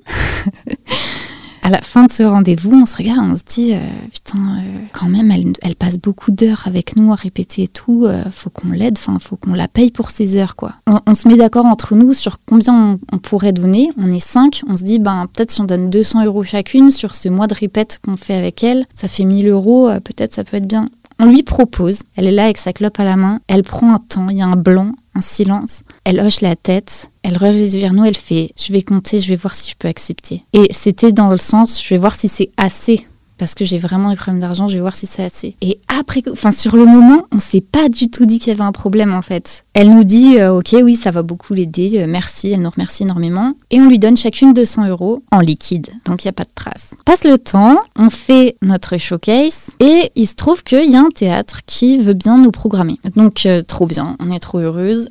à 1.64 1.70
la 1.70 1.80
fin 1.80 2.04
de 2.04 2.12
ce 2.12 2.22
rendez-vous, 2.22 2.72
on 2.74 2.84
se 2.84 2.96
regarde, 2.96 3.20
on 3.22 3.34
se 3.34 3.42
dit, 3.42 3.72
euh, 3.72 3.78
putain, 4.12 4.58
euh, 4.58 4.78
quand 4.92 5.08
même, 5.08 5.30
elle, 5.30 5.76
passe 5.76 5.96
beaucoup 5.96 6.30
d'heures 6.30 6.64
avec 6.66 6.94
nous 6.94 7.10
à 7.10 7.14
répéter 7.14 7.68
tout, 7.68 8.04
euh, 8.04 8.22
faut 8.30 8.50
qu'on 8.50 8.68
l'aide, 8.68 8.98
enfin, 8.98 9.18
faut 9.18 9.36
qu'on 9.36 9.54
la 9.54 9.66
paye 9.66 9.90
pour 9.90 10.10
ses 10.10 10.36
heures, 10.36 10.56
quoi. 10.56 10.74
On, 11.06 11.14
se 11.14 11.26
met 11.26 11.36
d'accord 11.36 11.64
entre 11.64 11.94
nous 11.94 12.12
sur 12.12 12.38
combien 12.46 12.98
on, 13.12 13.18
pourrait 13.18 13.52
donner. 13.52 13.90
On 13.96 14.10
est 14.10 14.18
cinq, 14.18 14.62
on 14.68 14.76
se 14.76 14.84
dit, 14.84 14.98
ben, 14.98 15.26
peut-être 15.32 15.52
si 15.52 15.62
on 15.62 15.64
donne 15.64 15.88
200 15.88 16.26
euros 16.26 16.44
chacune 16.44 16.90
sur 16.90 17.14
ce 17.14 17.30
mois 17.30 17.46
de 17.46 17.54
répète 17.54 17.98
qu'on 18.04 18.18
fait 18.18 18.34
avec 18.34 18.62
elle, 18.62 18.84
ça 18.94 19.08
fait 19.08 19.24
1000 19.24 19.48
euros, 19.48 19.88
peut-être 20.04 20.34
ça 20.34 20.44
peut 20.44 20.58
être 20.58 20.68
bien. 20.68 20.88
On 21.18 21.26
lui 21.26 21.42
propose, 21.42 22.00
elle 22.16 22.26
est 22.26 22.32
là 22.32 22.44
avec 22.44 22.58
sa 22.58 22.72
clope 22.72 22.98
à 22.98 23.04
la 23.04 23.16
main, 23.16 23.40
elle 23.46 23.62
prend 23.62 23.94
un 23.94 23.98
temps, 23.98 24.28
il 24.28 24.36
y 24.36 24.42
a 24.42 24.46
un 24.46 24.56
blanc, 24.56 24.92
un 25.14 25.20
silence. 25.20 25.82
Elle 26.04 26.20
hoche 26.20 26.40
la 26.40 26.56
tête, 26.56 27.10
elle 27.24 27.36
relève 27.36 27.68
vers 27.70 27.92
nous, 27.92 28.04
elle 28.04 28.16
fait 28.16 28.52
Je 28.56 28.72
vais 28.72 28.82
compter, 28.82 29.18
je 29.18 29.28
vais 29.28 29.36
voir 29.36 29.54
si 29.54 29.70
je 29.70 29.76
peux 29.76 29.88
accepter. 29.88 30.44
Et 30.52 30.72
c'était 30.72 31.10
dans 31.10 31.30
le 31.30 31.38
sens 31.38 31.82
Je 31.82 31.88
vais 31.88 31.98
voir 31.98 32.14
si 32.14 32.28
c'est 32.28 32.50
assez 32.56 33.06
parce 33.36 33.54
que 33.54 33.64
j'ai 33.64 33.78
vraiment 33.78 34.10
des 34.10 34.16
problèmes 34.16 34.40
d'argent, 34.40 34.68
je 34.68 34.74
vais 34.74 34.80
voir 34.80 34.94
si 34.94 35.06
c'est 35.06 35.24
assez. 35.24 35.56
Et 35.60 35.80
après, 35.88 36.22
enfin 36.30 36.52
sur 36.52 36.76
le 36.76 36.86
moment, 36.86 37.26
on 37.32 37.38
s'est 37.38 37.60
pas 37.60 37.88
du 37.88 38.08
tout 38.08 38.26
dit 38.26 38.38
qu'il 38.38 38.52
y 38.52 38.54
avait 38.54 38.62
un 38.62 38.72
problème 38.72 39.12
en 39.12 39.22
fait. 39.22 39.63
Elle 39.76 39.90
nous 39.90 40.04
dit, 40.04 40.38
euh, 40.38 40.54
ok, 40.54 40.76
oui, 40.84 40.94
ça 40.94 41.10
va 41.10 41.24
beaucoup 41.24 41.52
l'aider, 41.52 42.00
euh, 42.00 42.06
merci, 42.08 42.52
elle 42.52 42.62
nous 42.62 42.70
remercie 42.70 43.02
énormément, 43.02 43.54
et 43.72 43.80
on 43.80 43.88
lui 43.88 43.98
donne 43.98 44.16
chacune 44.16 44.52
200 44.52 44.88
euros 44.88 45.24
en 45.32 45.40
liquide, 45.40 45.88
donc 46.04 46.22
il 46.22 46.26
y 46.26 46.28
a 46.28 46.32
pas 46.32 46.44
de 46.44 46.50
trace. 46.54 46.90
Passe 47.04 47.24
le 47.24 47.38
temps, 47.38 47.78
on 47.96 48.08
fait 48.08 48.54
notre 48.62 48.98
showcase, 48.98 49.70
et 49.80 50.12
il 50.14 50.28
se 50.28 50.36
trouve 50.36 50.62
qu'il 50.62 50.88
y 50.88 50.94
a 50.94 51.00
un 51.00 51.08
théâtre 51.08 51.62
qui 51.66 51.98
veut 51.98 52.12
bien 52.12 52.38
nous 52.38 52.52
programmer. 52.52 53.00
Donc 53.16 53.46
euh, 53.46 53.62
trop 53.62 53.88
bien, 53.88 54.16
on 54.20 54.30
est 54.30 54.38
trop 54.38 54.58
heureuse. 54.58 55.08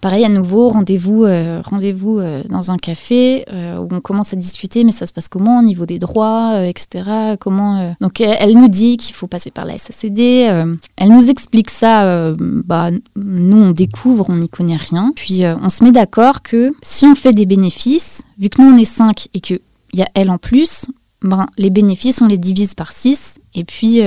pareil 0.00 0.24
à 0.24 0.30
nouveau, 0.30 0.70
rendez-vous, 0.70 1.26
rendez-vous 1.62 2.18
dans 2.48 2.70
un 2.70 2.78
café 2.78 3.44
où 3.52 3.88
on 3.90 4.00
commence 4.00 4.32
à 4.32 4.36
discuter, 4.36 4.84
mais 4.84 4.92
ça 4.92 5.04
se 5.04 5.12
passe 5.12 5.28
comment 5.28 5.58
au 5.58 5.62
niveau 5.62 5.84
des 5.84 5.98
droits, 5.98 6.64
etc 6.64 7.36
comment. 7.38 7.94
Donc 8.00 8.20
elle, 8.20 8.56
nous 8.56 8.68
dit 8.68 8.96
qu'il 8.96 9.14
faut 9.14 9.26
passer 9.26 9.50
par 9.50 9.66
la 9.66 9.76
SACD. 9.76 10.48
Elle 10.96 11.08
nous 11.08 11.28
explique 11.28 11.70
ça. 11.70 12.32
Bah, 12.38 12.90
nous, 13.16 13.58
on 13.58 13.72
découvre, 13.86 14.30
on 14.30 14.36
n'y 14.36 14.48
connaît 14.48 14.76
rien. 14.76 15.12
Puis 15.14 15.42
on 15.44 15.68
se 15.68 15.84
met 15.84 15.92
d'accord 15.92 16.42
que 16.42 16.72
si 16.82 17.06
on 17.06 17.14
fait 17.14 17.32
des 17.32 17.46
bénéfices, 17.46 18.22
vu 18.38 18.48
que 18.48 18.60
nous 18.60 18.68
on 18.68 18.76
est 18.76 18.84
5 18.84 19.28
et 19.34 19.40
qu'il 19.40 19.60
y 19.92 20.02
a 20.02 20.08
elle 20.14 20.30
en 20.30 20.38
plus, 20.38 20.86
ben, 21.22 21.46
les 21.58 21.70
bénéfices 21.70 22.20
on 22.20 22.26
les 22.26 22.38
divise 22.38 22.74
par 22.74 22.92
6 22.92 23.38
et 23.54 23.64
puis 23.64 24.02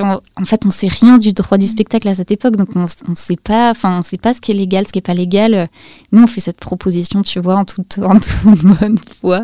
en 0.00 0.44
fait, 0.44 0.64
on 0.66 0.70
sait 0.70 0.88
rien 0.88 1.18
du 1.18 1.32
droit 1.32 1.58
du 1.58 1.66
spectacle 1.66 2.08
à 2.08 2.14
cette 2.14 2.30
époque, 2.30 2.56
donc 2.56 2.68
on, 2.74 2.82
ne 2.82 3.14
sait 3.14 3.36
pas, 3.36 3.70
enfin, 3.70 3.98
on 3.98 4.02
sait 4.02 4.18
pas 4.18 4.34
ce 4.34 4.40
qui 4.40 4.52
est 4.52 4.54
légal, 4.54 4.86
ce 4.86 4.92
qui 4.92 4.98
est 4.98 5.02
pas 5.02 5.14
légal. 5.14 5.68
Nous, 6.12 6.22
on 6.22 6.26
fait 6.26 6.40
cette 6.40 6.58
proposition, 6.58 7.22
tu 7.22 7.40
vois, 7.40 7.56
en 7.56 7.64
toute 7.64 7.98
bonne 8.44 8.98
foi. 9.20 9.40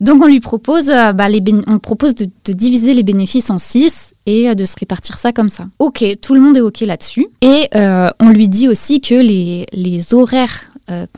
Donc 0.00 0.22
on 0.22 0.26
lui 0.26 0.40
propose, 0.40 0.90
euh, 0.90 1.12
bah, 1.12 1.28
les 1.28 1.42
on 1.66 1.78
propose 1.78 2.14
de, 2.14 2.28
diviser 2.52 2.92
les 2.92 3.02
bénéfices 3.02 3.50
en 3.50 3.58
6 3.58 4.14
et 4.26 4.48
euh, 4.48 4.54
de 4.54 4.64
se 4.64 4.74
répartir 4.78 5.16
ça 5.16 5.32
comme 5.32 5.48
ça. 5.48 5.68
Ok, 5.78 6.04
tout 6.20 6.34
le 6.34 6.40
monde 6.40 6.56
est 6.56 6.60
ok 6.60 6.80
là-dessus. 6.80 7.28
Et 7.40 7.68
euh, 7.74 8.08
on 8.20 8.28
lui 8.28 8.48
dit 8.48 8.68
aussi 8.68 9.00
que 9.00 9.14
les, 9.14 9.66
les 9.72 10.14
horaires 10.14 10.64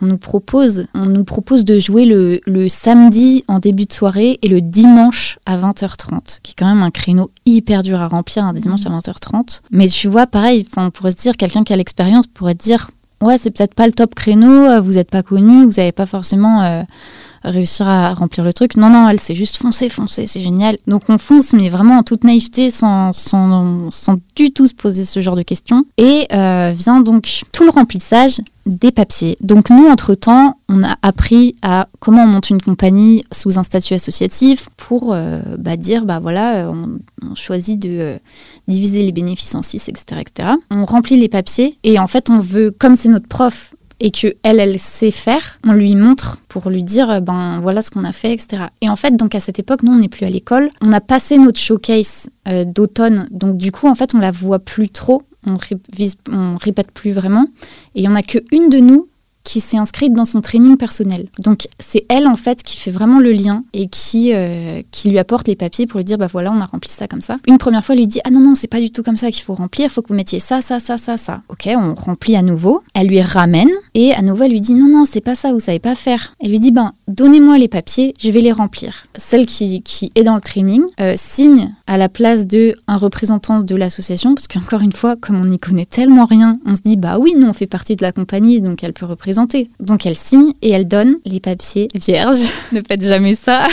qu'on 0.00 0.06
nous 0.06 0.16
propose, 0.16 0.86
on 0.94 1.04
nous 1.04 1.24
propose 1.24 1.66
de 1.66 1.78
jouer 1.78 2.06
le, 2.06 2.40
le, 2.46 2.70
samedi 2.70 3.44
en 3.48 3.58
début 3.58 3.84
de 3.84 3.92
soirée 3.92 4.38
et 4.40 4.48
le 4.48 4.62
dimanche 4.62 5.38
à 5.44 5.58
20h30, 5.58 6.38
qui 6.42 6.52
est 6.52 6.54
quand 6.56 6.72
même 6.74 6.82
un 6.82 6.90
créneau 6.90 7.30
hyper 7.44 7.82
dur 7.82 8.00
à 8.00 8.08
remplir 8.08 8.44
un 8.44 8.54
dimanche 8.54 8.86
à 8.86 8.88
20h30. 8.88 9.60
Mais 9.70 9.88
tu 9.88 10.08
vois, 10.08 10.26
pareil, 10.26 10.66
on 10.78 10.90
pourrait 10.90 11.10
se 11.10 11.18
dire, 11.18 11.36
quelqu'un 11.36 11.64
qui 11.64 11.74
a 11.74 11.76
l'expérience 11.76 12.26
pourrait 12.26 12.54
dire, 12.54 12.90
ouais, 13.20 13.36
c'est 13.36 13.50
peut-être 13.50 13.74
pas 13.74 13.86
le 13.86 13.92
top 13.92 14.14
créneau, 14.14 14.80
vous 14.80 14.92
n'êtes 14.92 15.10
pas 15.10 15.22
connu, 15.22 15.66
vous 15.66 15.72
n'avez 15.76 15.92
pas 15.92 16.06
forcément 16.06 16.86
réussir 17.50 17.88
à 17.88 18.14
remplir 18.14 18.44
le 18.44 18.52
truc. 18.52 18.76
Non, 18.76 18.90
non, 18.90 19.08
elle, 19.08 19.20
c'est 19.20 19.34
juste 19.34 19.56
foncer, 19.56 19.88
foncer, 19.88 20.26
c'est 20.26 20.42
génial. 20.42 20.76
Donc 20.86 21.02
on 21.08 21.18
fonce, 21.18 21.52
mais 21.52 21.68
vraiment 21.68 21.98
en 21.98 22.02
toute 22.02 22.24
naïveté, 22.24 22.70
sans, 22.70 23.12
sans, 23.12 23.90
sans 23.90 24.18
du 24.36 24.52
tout 24.52 24.66
se 24.66 24.74
poser 24.74 25.04
ce 25.04 25.20
genre 25.20 25.36
de 25.36 25.42
questions. 25.42 25.84
Et 25.96 26.26
euh, 26.32 26.72
vient 26.74 27.00
donc 27.00 27.42
tout 27.52 27.64
le 27.64 27.70
remplissage 27.70 28.40
des 28.66 28.92
papiers. 28.92 29.36
Donc 29.40 29.70
nous, 29.70 29.86
entre-temps, 29.86 30.58
on 30.68 30.82
a 30.82 30.96
appris 31.02 31.56
à 31.62 31.88
comment 32.00 32.24
on 32.24 32.26
monte 32.26 32.50
une 32.50 32.60
compagnie 32.60 33.24
sous 33.32 33.58
un 33.58 33.62
statut 33.62 33.94
associatif 33.94 34.68
pour 34.76 35.12
euh, 35.12 35.40
bah, 35.58 35.76
dire, 35.76 36.04
bah 36.04 36.20
voilà, 36.20 36.70
on, 36.70 36.98
on 37.26 37.34
choisit 37.34 37.80
de 37.80 37.88
euh, 37.90 38.18
diviser 38.68 39.02
les 39.02 39.12
bénéfices 39.12 39.54
en 39.54 39.62
6, 39.62 39.88
etc., 39.88 40.20
etc. 40.20 40.50
On 40.70 40.84
remplit 40.84 41.18
les 41.18 41.28
papiers 41.28 41.78
et 41.82 41.98
en 41.98 42.06
fait, 42.06 42.28
on 42.30 42.38
veut, 42.38 42.70
comme 42.70 42.94
c'est 42.94 43.08
notre 43.08 43.28
prof 43.28 43.74
et 44.00 44.10
que 44.10 44.34
elle, 44.42 44.60
elle 44.60 44.78
sait 44.78 45.10
faire, 45.10 45.58
on 45.66 45.72
lui 45.72 45.96
montre 45.96 46.40
pour 46.48 46.70
lui 46.70 46.84
dire, 46.84 47.10
euh, 47.10 47.20
ben 47.20 47.60
voilà 47.60 47.82
ce 47.82 47.90
qu'on 47.90 48.04
a 48.04 48.12
fait, 48.12 48.32
etc. 48.32 48.64
Et 48.80 48.88
en 48.88 48.96
fait, 48.96 49.16
donc 49.16 49.34
à 49.34 49.40
cette 49.40 49.58
époque, 49.58 49.82
nous, 49.82 49.92
on 49.92 49.98
n'est 49.98 50.08
plus 50.08 50.26
à 50.26 50.30
l'école. 50.30 50.70
On 50.80 50.92
a 50.92 51.00
passé 51.00 51.38
notre 51.38 51.58
showcase 51.58 52.28
euh, 52.46 52.64
d'automne, 52.64 53.28
donc 53.30 53.56
du 53.56 53.72
coup, 53.72 53.88
en 53.88 53.94
fait, 53.94 54.14
on 54.14 54.18
la 54.18 54.30
voit 54.30 54.60
plus 54.60 54.88
trop 54.90 55.22
on, 55.46 55.56
révise, 55.56 56.16
on 56.30 56.56
répète 56.56 56.90
plus 56.92 57.12
vraiment. 57.12 57.46
Et 57.94 58.00
il 58.00 58.04
y 58.04 58.08
en 58.08 58.14
a 58.14 58.22
qu'une 58.22 58.68
de 58.68 58.78
nous 58.78 59.06
qui 59.48 59.60
s'est 59.60 59.78
inscrite 59.78 60.12
dans 60.12 60.26
son 60.26 60.42
training 60.42 60.76
personnel. 60.76 61.30
Donc 61.38 61.68
c'est 61.78 62.04
elle 62.10 62.26
en 62.26 62.36
fait 62.36 62.62
qui 62.62 62.76
fait 62.76 62.90
vraiment 62.90 63.18
le 63.18 63.32
lien 63.32 63.64
et 63.72 63.88
qui, 63.88 64.34
euh, 64.34 64.82
qui 64.90 65.08
lui 65.08 65.18
apporte 65.18 65.48
les 65.48 65.56
papiers 65.56 65.86
pour 65.86 65.96
lui 65.96 66.04
dire 66.04 66.18
bah 66.18 66.26
voilà 66.30 66.52
on 66.52 66.60
a 66.60 66.66
rempli 66.66 66.90
ça 66.90 67.08
comme 67.08 67.22
ça. 67.22 67.38
Une 67.46 67.56
première 67.56 67.82
fois 67.82 67.94
elle 67.94 68.00
lui 68.00 68.06
dit 68.06 68.20
ah 68.24 68.30
non 68.30 68.40
non 68.40 68.54
c'est 68.54 68.68
pas 68.68 68.78
du 68.78 68.90
tout 68.90 69.02
comme 69.02 69.16
ça 69.16 69.30
qu'il 69.30 69.42
faut 69.42 69.54
remplir, 69.54 69.86
il 69.86 69.90
faut 69.90 70.02
que 70.02 70.08
vous 70.08 70.14
mettiez 70.14 70.38
ça 70.38 70.60
ça 70.60 70.80
ça 70.80 70.98
ça 70.98 71.16
ça. 71.16 71.40
Ok 71.48 71.66
on 71.74 71.94
remplit 71.94 72.36
à 72.36 72.42
nouveau. 72.42 72.82
Elle 72.92 73.06
lui 73.06 73.22
ramène 73.22 73.70
et 73.94 74.12
à 74.12 74.20
nouveau 74.20 74.44
elle 74.44 74.50
lui 74.50 74.60
dit 74.60 74.74
non 74.74 74.86
non 74.86 75.06
c'est 75.06 75.22
pas 75.22 75.34
ça 75.34 75.54
vous 75.54 75.60
savez 75.60 75.78
pas 75.78 75.94
faire. 75.94 76.34
Elle 76.40 76.50
lui 76.50 76.60
dit 76.60 76.70
ben 76.70 76.92
donnez-moi 77.08 77.58
les 77.58 77.68
papiers 77.68 78.14
je 78.20 78.30
vais 78.30 78.40
les 78.40 78.52
remplir. 78.52 79.06
Celle 79.16 79.46
qui, 79.46 79.82
qui 79.82 80.12
est 80.14 80.22
dans 80.22 80.34
le 80.34 80.40
training 80.40 80.82
euh, 81.00 81.14
signe 81.16 81.74
à 81.86 81.96
la 81.96 82.08
place 82.08 82.46
de 82.46 82.74
un 82.86 82.96
représentant 82.96 83.60
de 83.60 83.74
l'association 83.74 84.34
parce 84.34 84.46
qu'encore 84.46 84.82
une 84.82 84.92
fois 84.92 85.16
comme 85.16 85.40
on 85.40 85.46
n'y 85.46 85.58
connaît 85.58 85.86
tellement 85.86 86.26
rien 86.26 86.60
on 86.66 86.74
se 86.74 86.82
dit 86.82 86.96
bah 86.96 87.18
oui 87.18 87.34
nous 87.36 87.48
on 87.48 87.52
fait 87.52 87.66
partie 87.66 87.96
de 87.96 88.02
la 88.02 88.12
compagnie 88.12 88.60
donc 88.60 88.84
elle 88.84 88.92
peut 88.92 89.06
représenter 89.06 89.70
donc 89.80 90.06
elle 90.06 90.16
signe 90.16 90.52
et 90.62 90.70
elle 90.70 90.86
donne 90.86 91.16
les 91.24 91.40
papiers 91.40 91.88
vierges. 91.94 92.42
ne 92.72 92.80
faites 92.80 93.02
jamais 93.02 93.34
ça. 93.34 93.66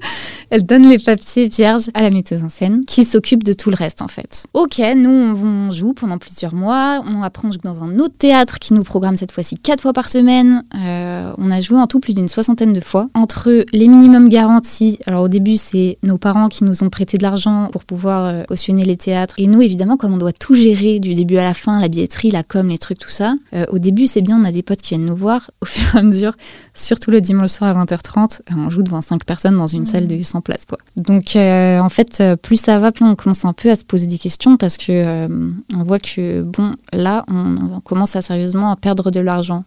elle 0.50 0.64
donne 0.64 0.88
les 0.88 0.98
papiers 0.98 1.48
vierges 1.48 1.90
à 1.94 2.02
la 2.02 2.10
metteuse 2.10 2.42
en 2.42 2.48
scène 2.48 2.84
qui 2.86 3.04
s'occupe 3.04 3.44
de 3.44 3.52
tout 3.52 3.70
le 3.70 3.76
reste 3.76 4.02
en 4.02 4.08
fait. 4.08 4.46
Ok, 4.54 4.80
nous 4.96 5.10
on 5.10 5.70
joue 5.70 5.92
pendant 5.92 6.18
plusieurs 6.18 6.54
mois. 6.54 7.04
On 7.06 7.22
apprend 7.22 7.50
dans 7.62 7.82
un 7.82 7.98
autre 7.98 8.14
théâtre 8.16 8.58
qui 8.58 8.74
nous 8.74 8.82
programme 8.82 9.16
cette 9.16 9.32
fois-ci 9.32 9.56
quatre 9.56 9.82
fois 9.82 9.92
par 9.92 10.08
semaine. 10.08 10.64
Euh, 10.74 11.32
on 11.38 11.50
a 11.50 11.60
joué 11.60 11.78
en 11.78 11.86
tout 11.86 12.00
plus 12.00 12.14
d'une 12.14 12.28
soixantaine 12.28 12.72
de 12.72 12.77
fois. 12.82 13.08
Entre 13.14 13.64
les 13.72 13.88
minimums 13.88 14.28
garantis, 14.28 14.98
alors 15.06 15.24
au 15.24 15.28
début 15.28 15.56
c'est 15.56 15.98
nos 16.02 16.18
parents 16.18 16.48
qui 16.48 16.64
nous 16.64 16.82
ont 16.82 16.90
prêté 16.90 17.18
de 17.18 17.22
l'argent 17.22 17.68
pour 17.72 17.84
pouvoir 17.84 18.24
euh, 18.24 18.42
cautionner 18.44 18.84
les 18.84 18.96
théâtres. 18.96 19.34
Et 19.38 19.46
nous 19.46 19.62
évidemment 19.62 19.96
comme 19.96 20.14
on 20.14 20.18
doit 20.18 20.32
tout 20.32 20.54
gérer 20.54 21.00
du 21.00 21.14
début 21.14 21.36
à 21.36 21.44
la 21.44 21.54
fin, 21.54 21.80
la 21.80 21.88
billetterie, 21.88 22.30
la 22.30 22.42
com, 22.42 22.68
les 22.68 22.78
trucs, 22.78 22.98
tout 22.98 23.08
ça. 23.08 23.34
Euh, 23.54 23.64
au 23.70 23.78
début 23.78 24.06
c'est 24.06 24.22
bien, 24.22 24.40
on 24.40 24.44
a 24.44 24.52
des 24.52 24.62
potes 24.62 24.82
qui 24.82 24.94
viennent 24.94 25.06
nous 25.06 25.16
voir 25.16 25.50
au 25.60 25.66
fur 25.66 25.96
et 25.96 25.98
à 25.98 26.02
mesure, 26.02 26.32
surtout 26.74 27.10
le 27.10 27.20
dimanche 27.20 27.50
soir 27.50 27.76
à 27.76 27.84
20h30, 27.84 28.40
euh, 28.40 28.54
on 28.56 28.70
joue 28.70 28.82
devant 28.82 29.00
5 29.00 29.24
personnes 29.24 29.56
dans 29.56 29.66
une 29.66 29.86
salle 29.86 30.06
de 30.06 30.22
100 30.22 30.40
places. 30.40 30.64
Quoi. 30.66 30.78
Donc 30.96 31.36
euh, 31.36 31.80
en 31.80 31.88
fait, 31.88 32.22
plus 32.42 32.60
ça 32.60 32.78
va, 32.78 32.92
plus 32.92 33.04
on 33.04 33.14
commence 33.14 33.44
un 33.44 33.52
peu 33.52 33.70
à 33.70 33.76
se 33.76 33.84
poser 33.84 34.06
des 34.06 34.18
questions 34.18 34.56
parce 34.56 34.76
que 34.76 34.92
euh, 34.92 35.50
on 35.74 35.82
voit 35.82 35.98
que 35.98 36.42
bon, 36.42 36.74
là, 36.92 37.24
on, 37.28 37.44
on 37.72 37.80
commence 37.80 38.16
à 38.16 38.22
sérieusement 38.22 38.70
à 38.70 38.76
perdre 38.76 39.10
de 39.10 39.20
l'argent. 39.20 39.64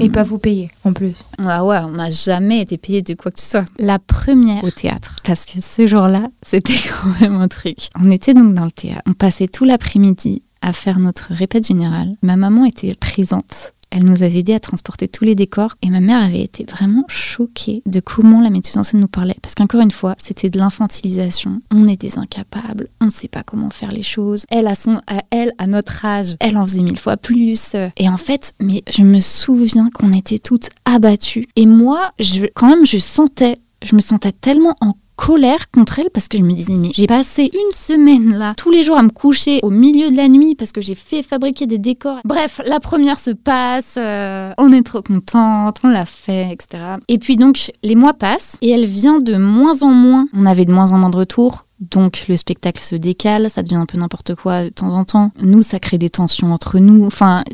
Et 0.00 0.08
pas 0.10 0.22
vous 0.22 0.38
payer 0.38 0.70
en 0.84 0.92
plus. 0.92 1.12
ah 1.44 1.64
ouais, 1.64 1.78
on 1.84 1.92
n'a 1.92 2.10
jamais 2.26 2.60
été 2.60 2.76
payé 2.78 3.02
de 3.02 3.14
quoi 3.14 3.30
que 3.30 3.40
ce 3.40 3.50
soit. 3.50 3.64
La 3.78 3.98
première 3.98 4.62
au 4.64 4.70
théâtre, 4.70 5.16
parce 5.24 5.46
que 5.46 5.60
ce 5.60 5.86
jour-là, 5.86 6.28
c'était 6.42 6.74
quand 6.88 7.20
même 7.20 7.40
un 7.40 7.48
truc. 7.48 7.88
On 8.00 8.10
était 8.10 8.34
donc 8.34 8.54
dans 8.54 8.64
le 8.64 8.70
théâtre, 8.70 9.02
on 9.06 9.14
passait 9.14 9.48
tout 9.48 9.64
l'après-midi 9.64 10.42
à 10.62 10.72
faire 10.72 10.98
notre 10.98 11.32
répète 11.32 11.66
générale. 11.66 12.16
Ma 12.22 12.36
maman 12.36 12.64
était 12.64 12.94
présente. 12.94 13.72
Elle 13.96 14.04
nous 14.04 14.22
avait 14.22 14.40
aidé 14.40 14.52
à 14.52 14.60
transporter 14.60 15.08
tous 15.08 15.24
les 15.24 15.34
décors 15.34 15.74
et 15.80 15.88
ma 15.88 16.00
mère 16.00 16.22
avait 16.22 16.42
été 16.42 16.66
vraiment 16.70 17.06
choquée 17.08 17.82
de 17.86 18.00
comment 18.00 18.42
la 18.42 18.50
metteuse 18.50 18.76
en 18.76 18.82
scène 18.82 19.00
nous 19.00 19.08
parlait. 19.08 19.36
Parce 19.40 19.54
qu'encore 19.54 19.80
une 19.80 19.90
fois, 19.90 20.14
c'était 20.18 20.50
de 20.50 20.58
l'infantilisation. 20.58 21.62
On 21.74 21.88
est 21.88 21.98
des 21.98 22.18
incapables, 22.18 22.88
on 23.00 23.06
ne 23.06 23.10
sait 23.10 23.28
pas 23.28 23.42
comment 23.42 23.70
faire 23.70 23.90
les 23.92 24.02
choses. 24.02 24.44
Elle, 24.50 24.66
à, 24.66 24.74
son, 24.74 25.00
elle, 25.30 25.52
à 25.56 25.66
notre 25.66 26.04
âge, 26.04 26.36
elle 26.40 26.58
en 26.58 26.66
faisait 26.66 26.82
mille 26.82 26.98
fois 26.98 27.16
plus. 27.16 27.74
Et 27.96 28.10
en 28.10 28.18
fait, 28.18 28.52
mais 28.60 28.82
je 28.94 29.00
me 29.00 29.20
souviens 29.20 29.88
qu'on 29.88 30.12
était 30.12 30.40
toutes 30.40 30.68
abattues. 30.84 31.48
Et 31.56 31.64
moi, 31.64 32.10
quand 32.54 32.68
même, 32.68 32.84
je 32.84 32.98
sentais, 32.98 33.56
je 33.82 33.96
me 33.96 34.02
sentais 34.02 34.32
tellement 34.32 34.76
en 34.82 34.92
colère 35.16 35.70
contre 35.70 35.98
elle 35.98 36.10
parce 36.10 36.28
que 36.28 36.38
je 36.38 36.42
me 36.42 36.52
disais 36.52 36.74
mais 36.74 36.90
j'ai 36.94 37.06
passé 37.06 37.50
une 37.52 37.72
semaine 37.72 38.34
là 38.36 38.54
tous 38.56 38.70
les 38.70 38.84
jours 38.84 38.96
à 38.96 39.02
me 39.02 39.10
coucher 39.10 39.60
au 39.62 39.70
milieu 39.70 40.10
de 40.10 40.16
la 40.16 40.28
nuit 40.28 40.54
parce 40.54 40.72
que 40.72 40.80
j'ai 40.80 40.94
fait 40.94 41.22
fabriquer 41.22 41.66
des 41.66 41.78
décors. 41.78 42.18
Bref, 42.24 42.60
la 42.66 42.80
première 42.80 43.18
se 43.18 43.30
passe, 43.30 43.94
euh, 43.96 44.52
on 44.58 44.72
est 44.72 44.82
trop 44.82 45.02
contente, 45.02 45.78
on 45.82 45.88
l'a 45.88 46.06
fait, 46.06 46.50
etc. 46.52 46.82
Et 47.08 47.18
puis 47.18 47.36
donc 47.36 47.72
les 47.82 47.94
mois 47.94 48.14
passent 48.14 48.56
et 48.60 48.70
elle 48.70 48.86
vient 48.86 49.20
de 49.20 49.36
moins 49.36 49.82
en 49.82 49.90
moins. 49.90 50.28
On 50.34 50.46
avait 50.46 50.64
de 50.64 50.72
moins 50.72 50.92
en 50.92 50.98
moins 50.98 51.10
de 51.10 51.16
retours. 51.16 51.62
Donc 51.80 52.24
le 52.28 52.36
spectacle 52.36 52.82
se 52.82 52.96
décale, 52.96 53.50
ça 53.50 53.62
devient 53.62 53.76
un 53.76 53.86
peu 53.86 53.98
n'importe 53.98 54.34
quoi 54.34 54.64
de 54.64 54.68
temps 54.70 54.94
en 54.94 55.04
temps. 55.04 55.30
Nous, 55.42 55.62
ça 55.62 55.78
crée 55.78 55.98
des 55.98 56.08
tensions 56.08 56.52
entre 56.52 56.78
nous. 56.78 57.04
Enfin, 57.04 57.44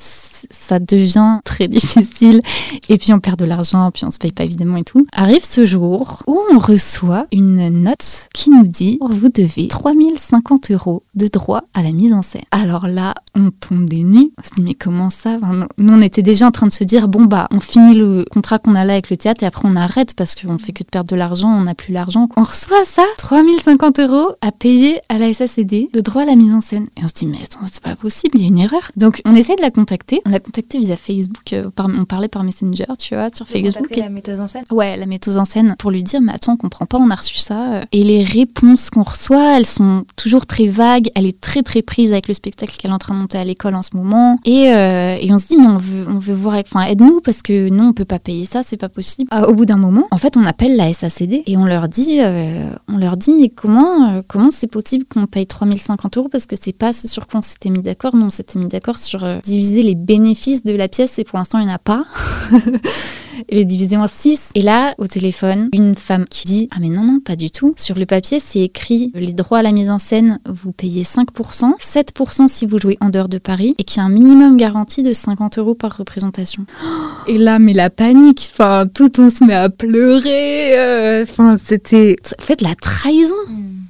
ça 0.63 0.79
devient 0.79 1.41
très 1.45 1.69
difficile. 1.69 2.43
Et 2.89 2.99
puis 2.99 3.13
on 3.13 3.21
perd 3.21 3.39
de 3.39 3.45
l'argent, 3.45 3.91
puis 3.91 4.05
on 4.05 4.11
se 4.11 4.19
paye 4.19 4.33
pas 4.33 4.45
évidemment 4.45 4.77
et 4.77 4.85
tout. 4.85 5.07
Arrive 5.13 5.45
ce 5.45 5.67
jour 5.67 6.23
où 6.27 6.39
on 6.53 6.59
reçoit 6.59 7.27
une 7.33 7.69
note 7.69 8.29
qui 8.35 8.51
nous 8.51 8.67
dit 8.67 8.99
vous 9.01 9.29
devez 9.29 9.69
3050 9.69 10.71
euros 10.71 11.03
de 11.15 11.27
droit 11.27 11.63
à 11.75 11.83
la 11.83 11.93
mise 11.93 12.13
en 12.13 12.23
scène. 12.23 12.43
Alors 12.51 12.87
là, 12.87 13.15
on 13.35 13.51
tombe 13.51 13.89
des 13.89 14.05
nues. 14.05 14.31
On 14.39 14.43
se 14.47 14.55
dit 14.55 14.63
mais 14.63 14.75
comment 14.75 15.11
ça? 15.11 15.39
Nous, 15.79 15.93
on 15.93 16.01
était 16.01 16.23
déjà 16.23 16.47
en 16.47 16.51
train 16.51 16.67
de 16.67 16.73
se 16.73 16.85
dire 16.85 17.09
bon 17.09 17.25
bah 17.25 17.49
on 17.51 17.61
finit 17.61 17.95
le 17.95 18.25
contrat 18.31 18.59
qu'on 18.59 18.75
a 18.75 18.85
là 18.85 18.95
avec 18.95 19.11
le 19.11 19.17
théâtre 19.17 19.43
et 19.43 19.47
après 19.47 19.69
on 19.69 19.77
arrête 19.77 20.15
parce 20.15 20.35
qu'on 20.35 20.59
fait 20.59 20.73
que 20.73 20.85
de 20.85 20.89
perdre 20.89 21.11
de 21.11 21.17
l'argent, 21.17 21.49
on 21.49 21.63
n'a 21.63 21.75
plus 21.75 21.93
l'argent. 21.93 22.29
On 22.37 22.43
reçoit 22.43 22.85
ça, 22.85 23.05
3050 23.19 24.01
euros 24.01 24.33
à 24.41 24.53
payer 24.53 25.01
à 25.09 25.19
la 25.19 25.33
SACD 25.33 25.89
de 25.93 26.01
droit 26.01 26.23
à 26.23 26.27
la 26.27 26.37
mise 26.37 26.53
en 26.53 26.61
scène. 26.61 26.87
Et 26.97 27.05
on 27.05 27.09
se 27.09 27.15
dit, 27.15 27.27
mais 27.27 27.39
attends, 27.43 27.67
c'est 27.71 27.83
pas 27.83 27.97
possible, 27.97 28.37
il 28.37 28.43
y 28.43 28.45
a 28.45 28.49
une 28.49 28.59
erreur. 28.59 28.91
Donc 28.97 29.21
on 29.25 29.35
essaie 29.35 29.57
de 29.57 29.63
la 29.63 29.71
contacter. 29.71 30.21
Contactée 30.53 30.79
via 30.81 30.97
Facebook, 30.97 31.53
euh, 31.53 31.71
par, 31.71 31.87
on 31.87 32.05
parlait 32.05 32.29
par 32.29 32.45
Messenger, 32.45 32.85
tu 32.99 33.15
vois, 33.15 33.29
sur 33.35 33.47
Facebook. 33.47 33.87
Et... 33.91 34.01
la 34.01 34.11
metteuse 34.11 34.41
en 34.41 34.47
scène 34.47 34.65
Ouais, 34.71 34.97
la 34.97 35.07
metteuse 35.07 35.39
en 35.39 35.45
scène 35.45 35.75
pour 35.79 35.91
lui 35.91 36.03
dire, 36.03 36.21
mais 36.21 36.33
attends, 36.33 36.53
on 36.53 36.57
comprend 36.57 36.85
pas, 36.85 36.99
on 36.99 37.11
a 37.11 37.15
reçu 37.15 37.39
ça. 37.39 37.81
Et 37.93 38.05
les 38.05 38.23
réponses 38.23 38.91
qu'on 38.91 39.03
reçoit, 39.03 39.57
elles 39.57 39.67
sont 39.67 40.05
toujours 40.17 40.45
très 40.47 40.69
vagues. 40.69 41.09
Elle 41.15 41.27
est 41.27 41.41
très 41.41 41.63
très 41.63 41.81
prise 41.81 42.13
avec 42.13 42.29
le 42.29 42.35
spectacle 42.35 42.77
qu'elle 42.77 42.91
est 42.91 42.95
en 42.95 42.99
train 42.99 43.15
de 43.15 43.21
monter 43.21 43.39
à 43.39 43.45
l'école 43.45 43.75
en 43.75 43.83
ce 43.83 43.91
moment. 43.95 44.39
Et, 44.45 44.73
euh, 44.75 45.17
et 45.21 45.33
on 45.33 45.39
se 45.39 45.47
dit, 45.47 45.57
mais 45.57 45.69
on 45.69 45.79
veut, 45.79 46.05
on 46.09 46.19
veut 46.19 46.35
voir, 46.35 46.57
enfin, 46.57 46.87
aide-nous 46.87 47.21
parce 47.21 47.41
que 47.41 47.71
non, 47.71 47.89
on 47.89 47.93
peut 47.95 48.05
pas 48.05 48.19
payer 48.19 48.45
ça, 48.45 48.63
c'est 48.63 48.77
pas 48.77 48.91
possible. 48.91 49.29
Ah, 49.31 49.49
au 49.49 49.55
bout 49.55 49.65
d'un 49.65 49.77
moment, 49.77 50.07
en 50.11 50.19
fait, 50.19 50.37
on 50.37 50.45
appelle 50.45 50.77
la 50.77 50.93
SACD 50.93 51.43
et 51.47 51.57
on 51.57 51.65
leur 51.65 51.89
dit, 51.89 52.19
euh, 52.21 52.71
on 52.89 52.99
leur 52.99 53.17
dit, 53.17 53.33
mais 53.33 53.49
comment 53.49 54.11
euh, 54.11 54.23
comment 54.27 54.51
c'est 54.51 54.67
possible 54.67 55.05
qu'on 55.05 55.27
paye 55.27 55.47
3050 55.47 56.19
euros 56.19 56.29
parce 56.29 56.47
que 56.47 56.57
c'est 56.61 56.73
pas 56.73 56.93
ce 56.93 57.09
sur 57.09 57.27
quoi 57.27 57.39
on 57.39 57.43
s'était 57.43 57.71
mis 57.71 57.83
d'accord. 57.83 58.15
Non, 58.15 58.27
on 58.27 58.31
s'était 58.31 58.59
mis 58.59 58.67
d'accord 58.67 58.99
sur 58.99 59.25
euh, 59.25 59.39
diviser 59.43 59.83
les 59.83 59.95
bénéfices 59.95 60.42
de 60.65 60.77
la 60.77 60.89
pièce 60.89 61.19
et 61.19 61.25
pour 61.25 61.39
l'instant, 61.39 61.59
il 61.59 61.67
n'y 61.67 61.73
en 61.73 61.75
a 61.75 61.79
pas. 61.79 62.05
et 63.49 63.57
les 63.57 63.65
diviser 63.65 63.97
en 63.97 64.07
6. 64.09 64.51
Et 64.55 64.63
là, 64.63 64.95
au 64.99 65.07
téléphone, 65.07 65.69
une 65.73 65.95
femme 65.97 66.25
qui 66.29 66.45
dit 66.45 66.69
Ah, 66.73 66.79
mais 66.81 66.89
non, 66.89 67.05
non, 67.05 67.21
pas 67.21 67.37
du 67.37 67.51
tout. 67.51 67.75
Sur 67.77 67.97
le 67.97 68.07
papier, 68.07 68.41
c'est 68.41 68.61
écrit 68.61 69.11
les 69.15 69.33
droits 69.33 69.59
à 69.59 69.63
la 69.63 69.73
mise 69.73 69.89
en 69.91 69.99
scène, 69.99 70.39
vous 70.47 70.73
payez 70.73 71.05
5%, 71.05 71.73
7% 71.81 72.49
si 72.49 72.67
vous 72.67 72.79
jouez 72.79 72.99
en 73.01 73.09
dehors 73.09 73.29
de 73.29 73.39
Paris, 73.39 73.75
et 73.79 73.85
qu'il 73.85 73.99
y 73.99 74.01
a 74.01 74.05
un 74.05 74.11
minimum 74.11 74.57
garanti 74.57 75.03
de 75.03 75.13
50 75.13 75.59
euros 75.59 75.75
par 75.75 75.97
représentation. 75.97 76.67
Et 77.29 77.39
là, 77.39 77.59
mais 77.61 77.73
la 77.73 77.89
panique, 77.89 78.51
enfin, 78.53 78.87
tout 78.93 79.21
on 79.21 79.31
se 79.31 79.45
met 79.45 79.55
à 79.55 79.71
pleurer. 79.71 80.77
euh, 80.79 81.23
Enfin, 81.23 81.57
c'était. 81.63 82.17
En 82.39 82.43
fait, 82.43 82.61
la 82.61 82.75
trahison. 82.75 83.35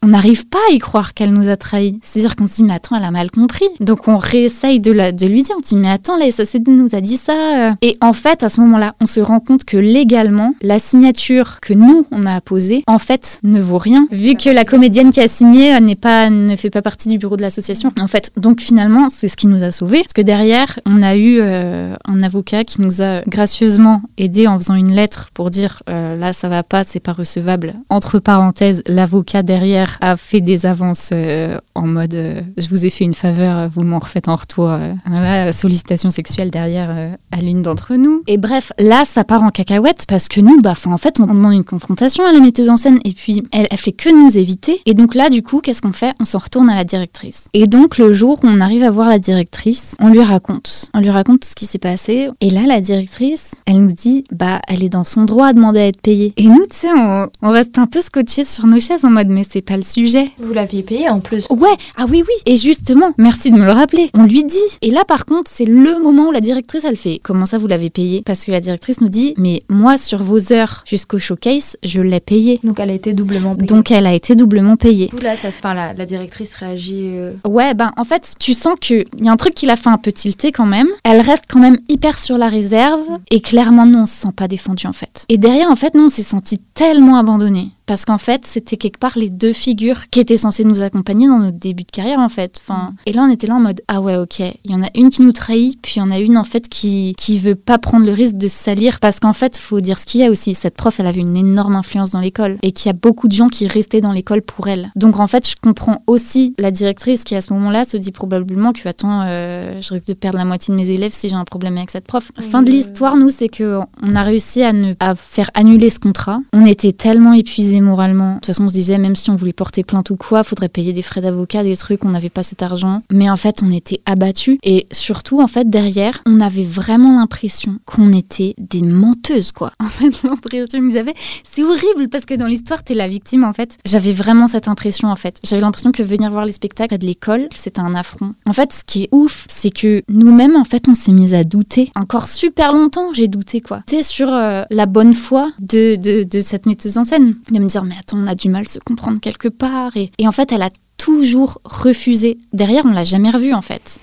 On 0.04 0.08
n'arrive 0.08 0.48
pas 0.48 0.58
à 0.68 0.72
y 0.72 0.78
croire 0.78 1.14
qu'elle 1.14 1.32
nous 1.32 1.48
a 1.48 1.56
trahis. 1.56 1.98
C'est-à-dire 2.02 2.34
qu'on 2.34 2.48
se 2.48 2.54
dit, 2.54 2.64
mais 2.64 2.74
attends, 2.74 2.96
elle 2.96 3.04
a 3.04 3.12
mal 3.12 3.30
compris. 3.30 3.68
Donc 3.78 4.08
on 4.08 4.16
réessaye 4.16 4.80
de, 4.80 4.90
la, 4.90 5.12
de 5.12 5.26
lui 5.26 5.44
dire, 5.44 5.54
on 5.56 5.60
dit, 5.60 5.76
mais 5.76 5.90
attends, 5.90 6.16
la 6.16 6.28
SACD 6.30 6.68
nous 6.68 6.94
a 6.96 7.00
dit 7.00 7.16
ça. 7.16 7.68
euh. 7.68 7.72
Et 7.82 7.96
en 8.00 8.12
fait, 8.12 8.42
à 8.42 8.48
ce 8.48 8.60
moment-là, 8.62 8.96
on 9.00 9.06
se 9.06 9.20
rend 9.20 9.38
compte 9.38 9.64
que 9.64 9.76
légalement, 9.76 10.54
la 10.60 10.80
signature 10.80 11.60
que 11.60 11.72
nous, 11.72 12.04
on 12.10 12.26
a 12.26 12.34
apposée, 12.34 12.82
en 12.88 12.98
fait, 12.98 13.38
ne 13.44 13.60
vaut 13.60 13.78
rien. 13.78 14.08
Vu 14.10 14.34
que 14.34 14.50
la 14.50 14.64
comédienne 14.64 15.12
qui 15.12 15.20
a 15.20 15.28
signé 15.28 15.76
euh, 15.76 15.80
n'est 15.80 15.94
pas, 15.94 16.30
ne 16.30 16.56
fait 16.56 16.70
pas 16.70 16.82
partie 16.82 17.08
du 17.08 17.18
bureau 17.18 17.36
de 17.36 17.42
l'association. 17.42 17.92
En 18.00 18.08
fait, 18.08 18.32
donc 18.36 18.60
finalement, 18.60 19.08
c'est 19.08 19.28
ce 19.28 19.36
qui 19.36 19.46
nous 19.46 19.62
a 19.62 19.70
sauvés. 19.70 20.00
Parce 20.02 20.14
que 20.14 20.22
derrière, 20.22 20.80
on 20.84 21.00
a 21.02 21.14
eu 21.14 21.38
euh, 21.40 21.94
un 22.06 22.22
avocat 22.24 22.64
qui 22.64 22.80
nous 22.80 23.02
a 23.02 23.20
gracieusement 23.28 24.02
aidé 24.18 24.48
en 24.48 24.58
faisant 24.58 24.74
une 24.74 24.92
lettre 24.92 25.30
pour 25.32 25.50
dire, 25.50 25.82
là, 25.86 26.32
ça 26.32 26.48
va 26.48 26.62
pas, 26.62 26.82
c'est 26.84 27.00
pas 27.00 27.12
recevable. 27.12 27.74
Entre 27.88 28.18
parenthèses, 28.18 28.82
l'avocat 28.86 29.42
derrière 29.42 29.91
a 30.00 30.16
fait 30.16 30.40
des 30.40 30.66
avances 30.66 31.10
euh, 31.12 31.58
en 31.74 31.86
mode 31.86 32.14
euh, 32.14 32.40
je 32.56 32.68
vous 32.68 32.84
ai 32.84 32.90
fait 32.90 33.04
une 33.04 33.14
faveur, 33.14 33.68
vous 33.68 33.84
m'en 33.84 33.98
refaites 33.98 34.28
en 34.28 34.36
retour. 34.36 34.70
Voilà, 35.06 35.52
sollicitation 35.52 36.10
sexuelle 36.10 36.50
derrière 36.50 37.16
à 37.30 37.40
l'une 37.40 37.62
d'entre 37.62 37.94
nous. 37.94 38.22
Et 38.26 38.38
bref, 38.38 38.72
là, 38.78 39.04
ça 39.04 39.24
part 39.24 39.42
en 39.42 39.50
cacahuète 39.50 40.04
parce 40.06 40.28
que 40.28 40.40
nous, 40.40 40.58
bah, 40.60 40.74
en 40.86 40.98
fait, 40.98 41.20
on 41.20 41.26
demande 41.26 41.54
une 41.54 41.64
confrontation 41.64 42.24
à 42.24 42.32
la 42.32 42.40
metteuse 42.40 42.68
en 42.68 42.76
scène 42.76 42.98
et 43.04 43.12
puis 43.12 43.42
elle, 43.52 43.66
elle 43.70 43.78
fait 43.78 43.92
que 43.92 44.10
nous 44.10 44.36
éviter. 44.36 44.80
Et 44.86 44.94
donc 44.94 45.14
là, 45.14 45.30
du 45.30 45.42
coup, 45.42 45.60
qu'est-ce 45.60 45.82
qu'on 45.82 45.92
fait? 45.92 46.14
On 46.20 46.24
s'en 46.24 46.38
retourne 46.38 46.70
à 46.70 46.74
la 46.74 46.84
directrice. 46.84 47.48
Et 47.54 47.66
donc, 47.66 47.98
le 47.98 48.12
jour 48.12 48.40
où 48.42 48.46
on 48.46 48.60
arrive 48.60 48.82
à 48.82 48.90
voir 48.90 49.08
la 49.08 49.18
directrice, 49.18 49.96
on 50.00 50.08
lui 50.08 50.22
raconte. 50.22 50.90
On 50.94 51.00
lui 51.00 51.10
raconte 51.10 51.40
tout 51.40 51.48
ce 51.48 51.54
qui 51.54 51.66
s'est 51.66 51.78
passé. 51.78 52.30
Et 52.40 52.50
là, 52.50 52.62
la 52.66 52.80
directrice, 52.80 53.52
elle 53.66 53.82
nous 53.82 53.92
dit, 53.92 54.24
bah, 54.32 54.60
elle 54.68 54.84
est 54.84 54.88
dans 54.88 55.04
son 55.04 55.24
droit 55.24 55.48
à 55.48 55.52
demander 55.52 55.80
à 55.80 55.86
être 55.86 56.00
payée. 56.00 56.32
Et 56.36 56.46
nous, 56.46 56.64
tu 56.70 56.76
sais, 56.76 56.92
on, 56.94 57.28
on 57.42 57.50
reste 57.50 57.78
un 57.78 57.86
peu 57.86 58.00
scotchés 58.00 58.44
sur 58.44 58.66
nos 58.66 58.80
chaises 58.80 59.04
en 59.04 59.10
mode, 59.10 59.28
mais 59.28 59.44
c'est 59.48 59.62
pas 59.62 59.76
le 59.76 59.81
sujet. 59.82 60.30
Vous 60.38 60.52
l'aviez 60.52 60.82
payé 60.82 61.08
en 61.08 61.20
plus. 61.20 61.46
Ouais, 61.50 61.74
ah 61.96 62.06
oui, 62.08 62.22
oui. 62.26 62.34
Et 62.46 62.56
justement, 62.56 63.12
merci 63.18 63.50
de 63.50 63.56
me 63.56 63.64
le 63.64 63.72
rappeler. 63.72 64.10
On 64.14 64.24
lui 64.24 64.44
dit. 64.44 64.56
Et 64.82 64.90
là, 64.90 65.04
par 65.04 65.24
contre, 65.26 65.50
c'est 65.52 65.64
le 65.64 65.98
moment 66.02 66.28
où 66.28 66.32
la 66.32 66.40
directrice, 66.40 66.84
elle 66.84 66.96
fait, 66.96 67.20
comment 67.22 67.46
ça 67.46 67.58
vous 67.58 67.66
l'avez 67.66 67.90
payé? 67.90 68.22
Parce 68.24 68.44
que 68.44 68.50
la 68.50 68.60
directrice 68.60 69.00
nous 69.00 69.08
dit, 69.08 69.34
mais 69.36 69.62
moi, 69.68 69.96
sur 69.98 70.22
vos 70.22 70.52
heures 70.52 70.84
jusqu'au 70.86 71.18
showcase, 71.18 71.76
je 71.82 72.00
l'ai 72.00 72.20
payé. 72.20 72.60
Donc 72.64 72.80
elle 72.80 72.90
a 72.90 72.94
été 72.94 73.12
doublement 73.12 73.54
payée. 73.54 73.66
Donc 73.66 73.90
elle 73.90 74.06
a 74.06 74.14
été 74.14 74.34
doublement 74.34 74.76
payée. 74.76 75.10
Là, 75.22 75.36
ça, 75.36 75.48
enfin, 75.48 75.74
la, 75.74 75.92
la 75.92 76.06
directrice 76.06 76.54
réagit. 76.54 77.10
euh, 77.14 77.32
Ouais, 77.46 77.74
ben 77.74 77.92
en 77.96 78.04
fait, 78.04 78.34
tu 78.38 78.54
sens 78.54 78.74
qu'il 78.80 79.04
y 79.20 79.28
a 79.28 79.32
un 79.32 79.36
truc 79.36 79.54
qui 79.54 79.66
l'a 79.66 79.76
fait 79.76 79.88
un 79.90 79.98
peu 79.98 80.12
tilter 80.12 80.52
quand 80.52 80.66
même. 80.66 80.88
Elle 81.04 81.20
reste 81.20 81.44
quand 81.50 81.60
même 81.60 81.76
hyper 81.88 82.18
sur 82.18 82.38
la 82.38 82.48
réserve. 82.48 83.02
Et 83.30 83.40
clairement, 83.40 83.86
nous, 83.86 84.00
on 84.00 84.06
se 84.06 84.14
sent 84.14 84.32
pas 84.34 84.48
défendu 84.48 84.86
en 84.86 84.92
fait. 84.92 85.24
Et 85.28 85.38
derrière, 85.38 85.70
en 85.70 85.76
fait, 85.76 85.94
nous, 85.94 86.04
on 86.06 86.08
s'est 86.08 86.22
senti 86.22 86.58
tellement 86.74 87.16
abandonnés. 87.16 87.68
Parce 87.86 88.04
qu'en 88.04 88.18
fait, 88.18 88.46
c'était 88.46 88.76
quelque 88.76 88.98
part 88.98 89.12
les 89.16 89.30
deux 89.30 89.52
figures 89.52 90.08
qui 90.10 90.20
étaient 90.20 90.36
censées 90.36 90.64
nous 90.64 90.82
accompagner 90.82 91.26
dans 91.26 91.38
notre 91.38 91.58
début 91.58 91.84
de 91.84 91.90
carrière, 91.90 92.18
en 92.18 92.28
fait. 92.28 92.60
Enfin, 92.62 92.94
et 93.06 93.12
là, 93.12 93.22
on 93.22 93.30
était 93.30 93.46
là 93.46 93.54
en 93.54 93.60
mode 93.60 93.80
ah 93.88 94.00
ouais, 94.00 94.16
ok. 94.16 94.40
Il 94.40 94.70
y 94.70 94.74
en 94.74 94.82
a 94.82 94.88
une 94.94 95.10
qui 95.10 95.22
nous 95.22 95.32
trahit, 95.32 95.78
puis 95.82 95.94
il 95.96 95.98
y 95.98 96.02
en 96.02 96.10
a 96.10 96.18
une 96.18 96.38
en 96.38 96.44
fait 96.44 96.68
qui 96.68 97.14
qui 97.18 97.38
veut 97.38 97.54
pas 97.54 97.78
prendre 97.78 98.06
le 98.06 98.12
risque 98.12 98.36
de 98.36 98.48
salir, 98.48 99.00
parce 99.00 99.20
qu'en 99.20 99.32
fait, 99.32 99.56
faut 99.56 99.80
dire 99.80 99.98
ce 99.98 100.06
qu'il 100.06 100.20
y 100.20 100.24
a 100.24 100.30
aussi. 100.30 100.54
Cette 100.54 100.76
prof, 100.76 100.98
elle 101.00 101.06
avait 101.06 101.20
une 101.20 101.36
énorme 101.36 101.76
influence 101.76 102.10
dans 102.10 102.20
l'école, 102.20 102.58
et 102.62 102.72
qu'il 102.72 102.86
y 102.88 102.90
a 102.90 102.96
beaucoup 102.96 103.28
de 103.28 103.32
gens 103.32 103.48
qui 103.48 103.66
restaient 103.66 104.00
dans 104.00 104.12
l'école 104.12 104.42
pour 104.42 104.68
elle. 104.68 104.92
Donc 104.96 105.18
en 105.18 105.26
fait, 105.26 105.48
je 105.48 105.56
comprends 105.60 106.02
aussi 106.06 106.54
la 106.58 106.70
directrice 106.70 107.24
qui 107.24 107.34
à 107.34 107.40
ce 107.40 107.52
moment-là 107.52 107.84
se 107.84 107.96
dit 107.96 108.12
probablement 108.12 108.72
que 108.72 108.88
attends, 108.88 109.22
euh, 109.24 109.80
je 109.80 109.94
risque 109.94 110.06
de 110.06 110.14
perdre 110.14 110.38
la 110.38 110.44
moitié 110.44 110.72
de 110.72 110.76
mes 110.76 110.90
élèves 110.90 111.12
si 111.12 111.28
j'ai 111.28 111.34
un 111.34 111.44
problème 111.44 111.76
avec 111.76 111.90
cette 111.90 112.06
prof. 112.06 112.30
Fin 112.40 112.62
de 112.62 112.70
l'histoire, 112.70 113.16
nous, 113.16 113.30
c'est 113.30 113.48
que 113.48 113.80
on 114.02 114.12
a 114.12 114.22
réussi 114.22 114.62
à 114.62 114.72
ne 114.72 114.94
à 115.00 115.14
faire 115.14 115.50
annuler 115.54 115.90
ce 115.90 115.98
contrat. 115.98 116.40
On 116.52 116.66
était 116.66 116.92
tellement 116.92 117.32
épuisés 117.32 117.71
moralement. 117.80 118.30
De 118.30 118.34
toute 118.36 118.46
façon, 118.46 118.64
on 118.64 118.68
se 118.68 118.74
disait 118.74 118.98
même 118.98 119.16
si 119.16 119.30
on 119.30 119.36
voulait 119.36 119.52
porter 119.52 119.84
plainte 119.84 120.10
ou 120.10 120.16
quoi, 120.16 120.44
faudrait 120.44 120.68
payer 120.68 120.92
des 120.92 121.02
frais 121.02 121.20
d'avocat, 121.20 121.62
des 121.62 121.76
trucs, 121.76 122.04
on 122.04 122.10
n'avait 122.10 122.30
pas 122.30 122.42
cet 122.42 122.62
argent. 122.62 123.02
Mais 123.10 123.30
en 123.30 123.36
fait, 123.36 123.62
on 123.62 123.70
était 123.70 124.00
abattus 124.06 124.58
et 124.62 124.86
surtout 124.92 125.40
en 125.40 125.46
fait 125.46 125.68
derrière, 125.68 126.22
on 126.26 126.40
avait 126.40 126.64
vraiment 126.64 127.18
l'impression 127.18 127.78
qu'on 127.84 128.12
était 128.12 128.54
des 128.58 128.82
menteuses 128.82 129.52
quoi. 129.52 129.72
En 129.82 129.94
fait, 129.94 130.22
l'impression 130.22 130.80
que 130.88 130.92
j'avais, 130.92 131.14
c'est 131.50 131.62
horrible 131.62 132.08
parce 132.10 132.24
que 132.24 132.34
dans 132.34 132.46
l'histoire, 132.46 132.82
t'es 132.82 132.94
la 132.94 133.08
victime 133.08 133.44
en 133.44 133.52
fait. 133.52 133.76
J'avais 133.84 134.12
vraiment 134.12 134.46
cette 134.46 134.68
impression 134.68 135.08
en 135.08 135.16
fait. 135.16 135.38
J'avais 135.44 135.60
l'impression 135.60 135.92
que 135.92 136.02
venir 136.02 136.30
voir 136.30 136.46
les 136.46 136.52
spectacles 136.52 136.96
de 136.96 137.06
l'école, 137.06 137.48
c'était 137.54 137.80
un 137.80 137.94
affront. 137.94 138.34
En 138.46 138.54
fait, 138.54 138.72
ce 138.72 138.84
qui 138.84 139.04
est 139.04 139.08
ouf, 139.12 139.44
c'est 139.48 139.70
que 139.70 140.02
nous-mêmes 140.08 140.56
en 140.56 140.64
fait, 140.64 140.88
on 140.88 140.94
s'est 140.94 141.12
mis 141.12 141.34
à 141.34 141.44
douter. 141.44 141.90
Encore 141.94 142.26
super 142.26 142.72
longtemps, 142.72 143.12
j'ai 143.12 143.28
douté 143.28 143.60
quoi. 143.60 143.82
Tu 143.86 143.96
sais 143.96 144.02
sur 144.02 144.32
euh, 144.32 144.62
la 144.70 144.86
bonne 144.86 145.14
foi 145.14 145.52
de, 145.60 145.96
de, 145.96 146.40
cette 146.40 146.66
metteuse 146.66 146.98
en 146.98 147.04
scène, 147.04 147.36
me 147.62 147.68
dire 147.68 147.84
mais 147.84 147.96
attends, 147.98 148.18
on 148.18 148.26
a 148.26 148.34
du 148.34 148.48
mal 148.48 148.62
à 148.66 148.68
se 148.68 148.78
comprendre 148.78 149.20
quelque 149.20 149.48
part. 149.48 149.96
Et, 149.96 150.10
et 150.18 150.28
en 150.28 150.32
fait, 150.32 150.52
elle 150.52 150.62
a 150.62 150.70
toujours 150.96 151.60
refusé. 151.64 152.38
Derrière, 152.52 152.84
on 152.84 152.92
l'a 152.92 153.04
jamais 153.04 153.30
revue 153.30 153.54
en 153.54 153.62
fait. 153.62 153.98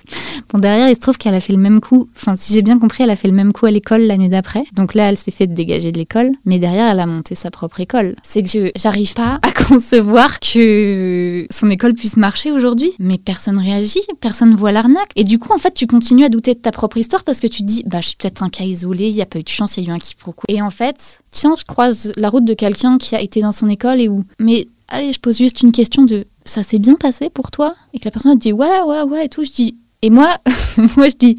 Bon, 0.51 0.59
derrière, 0.59 0.89
il 0.89 0.95
se 0.95 0.99
trouve 0.99 1.17
qu'elle 1.17 1.35
a 1.35 1.39
fait 1.39 1.53
le 1.53 1.59
même 1.59 1.79
coup. 1.79 2.09
Enfin, 2.15 2.35
si 2.37 2.53
j'ai 2.53 2.61
bien 2.61 2.77
compris, 2.77 3.03
elle 3.03 3.09
a 3.09 3.15
fait 3.15 3.27
le 3.27 3.33
même 3.33 3.53
coup 3.53 3.65
à 3.65 3.71
l'école 3.71 4.01
l'année 4.01 4.29
d'après. 4.29 4.63
Donc 4.73 4.93
là, 4.95 5.09
elle 5.09 5.17
s'est 5.17 5.31
fait 5.31 5.47
dégager 5.47 5.91
de 5.91 5.97
l'école. 5.97 6.31
Mais 6.45 6.59
derrière, 6.59 6.89
elle 6.91 6.99
a 6.99 7.05
monté 7.05 7.35
sa 7.35 7.51
propre 7.51 7.79
école. 7.79 8.15
C'est 8.23 8.43
que 8.43 8.71
j'arrive 8.75 9.13
pas 9.13 9.39
à 9.41 9.51
concevoir 9.67 10.39
que 10.39 11.47
son 11.51 11.69
école 11.69 11.93
puisse 11.93 12.17
marcher 12.17 12.51
aujourd'hui. 12.51 12.91
Mais 12.99 13.17
personne 13.17 13.59
réagit, 13.59 14.01
personne 14.19 14.55
voit 14.55 14.71
l'arnaque. 14.71 15.11
Et 15.15 15.23
du 15.23 15.39
coup, 15.39 15.53
en 15.53 15.57
fait, 15.57 15.73
tu 15.73 15.87
continues 15.87 16.25
à 16.25 16.29
douter 16.29 16.53
de 16.53 16.59
ta 16.59 16.71
propre 16.71 16.97
histoire 16.97 17.23
parce 17.23 17.39
que 17.39 17.47
tu 17.47 17.63
dis, 17.63 17.83
bah, 17.85 17.99
je 18.01 18.09
suis 18.09 18.17
peut-être 18.17 18.43
un 18.43 18.49
cas 18.49 18.63
isolé, 18.63 19.07
il 19.07 19.15
n'y 19.15 19.21
a 19.21 19.25
pas 19.25 19.39
eu 19.39 19.43
de 19.43 19.49
chance, 19.49 19.77
il 19.77 19.83
y 19.83 19.87
a 19.87 19.91
eu 19.91 19.95
un 19.95 19.99
quiproquo. 19.99 20.43
Et 20.47 20.61
en 20.61 20.69
fait, 20.69 21.21
tiens, 21.31 21.55
je 21.57 21.63
croise 21.63 22.11
la 22.17 22.29
route 22.29 22.45
de 22.45 22.53
quelqu'un 22.53 22.97
qui 22.97 23.15
a 23.15 23.21
été 23.21 23.41
dans 23.41 23.51
son 23.51 23.69
école 23.69 24.01
et 24.01 24.09
où, 24.09 24.25
mais 24.39 24.67
allez, 24.87 25.13
je 25.13 25.19
pose 25.19 25.37
juste 25.37 25.61
une 25.61 25.71
question 25.71 26.03
de 26.03 26.25
ça 26.49 26.63
s'est 26.63 26.79
bien 26.79 26.95
passé 26.95 27.29
pour 27.29 27.51
toi 27.51 27.75
Et 27.93 27.99
que 27.99 28.05
la 28.05 28.11
personne 28.11 28.37
dit 28.37 28.53
ouais, 28.53 28.81
ouais, 28.81 29.03
ouais 29.03 29.25
et 29.25 29.29
tout. 29.29 29.43
Je 29.43 29.51
dis, 29.51 29.77
et 30.01 30.09
moi, 30.09 30.37
moi 30.97 31.09
je 31.09 31.15
dis, 31.15 31.37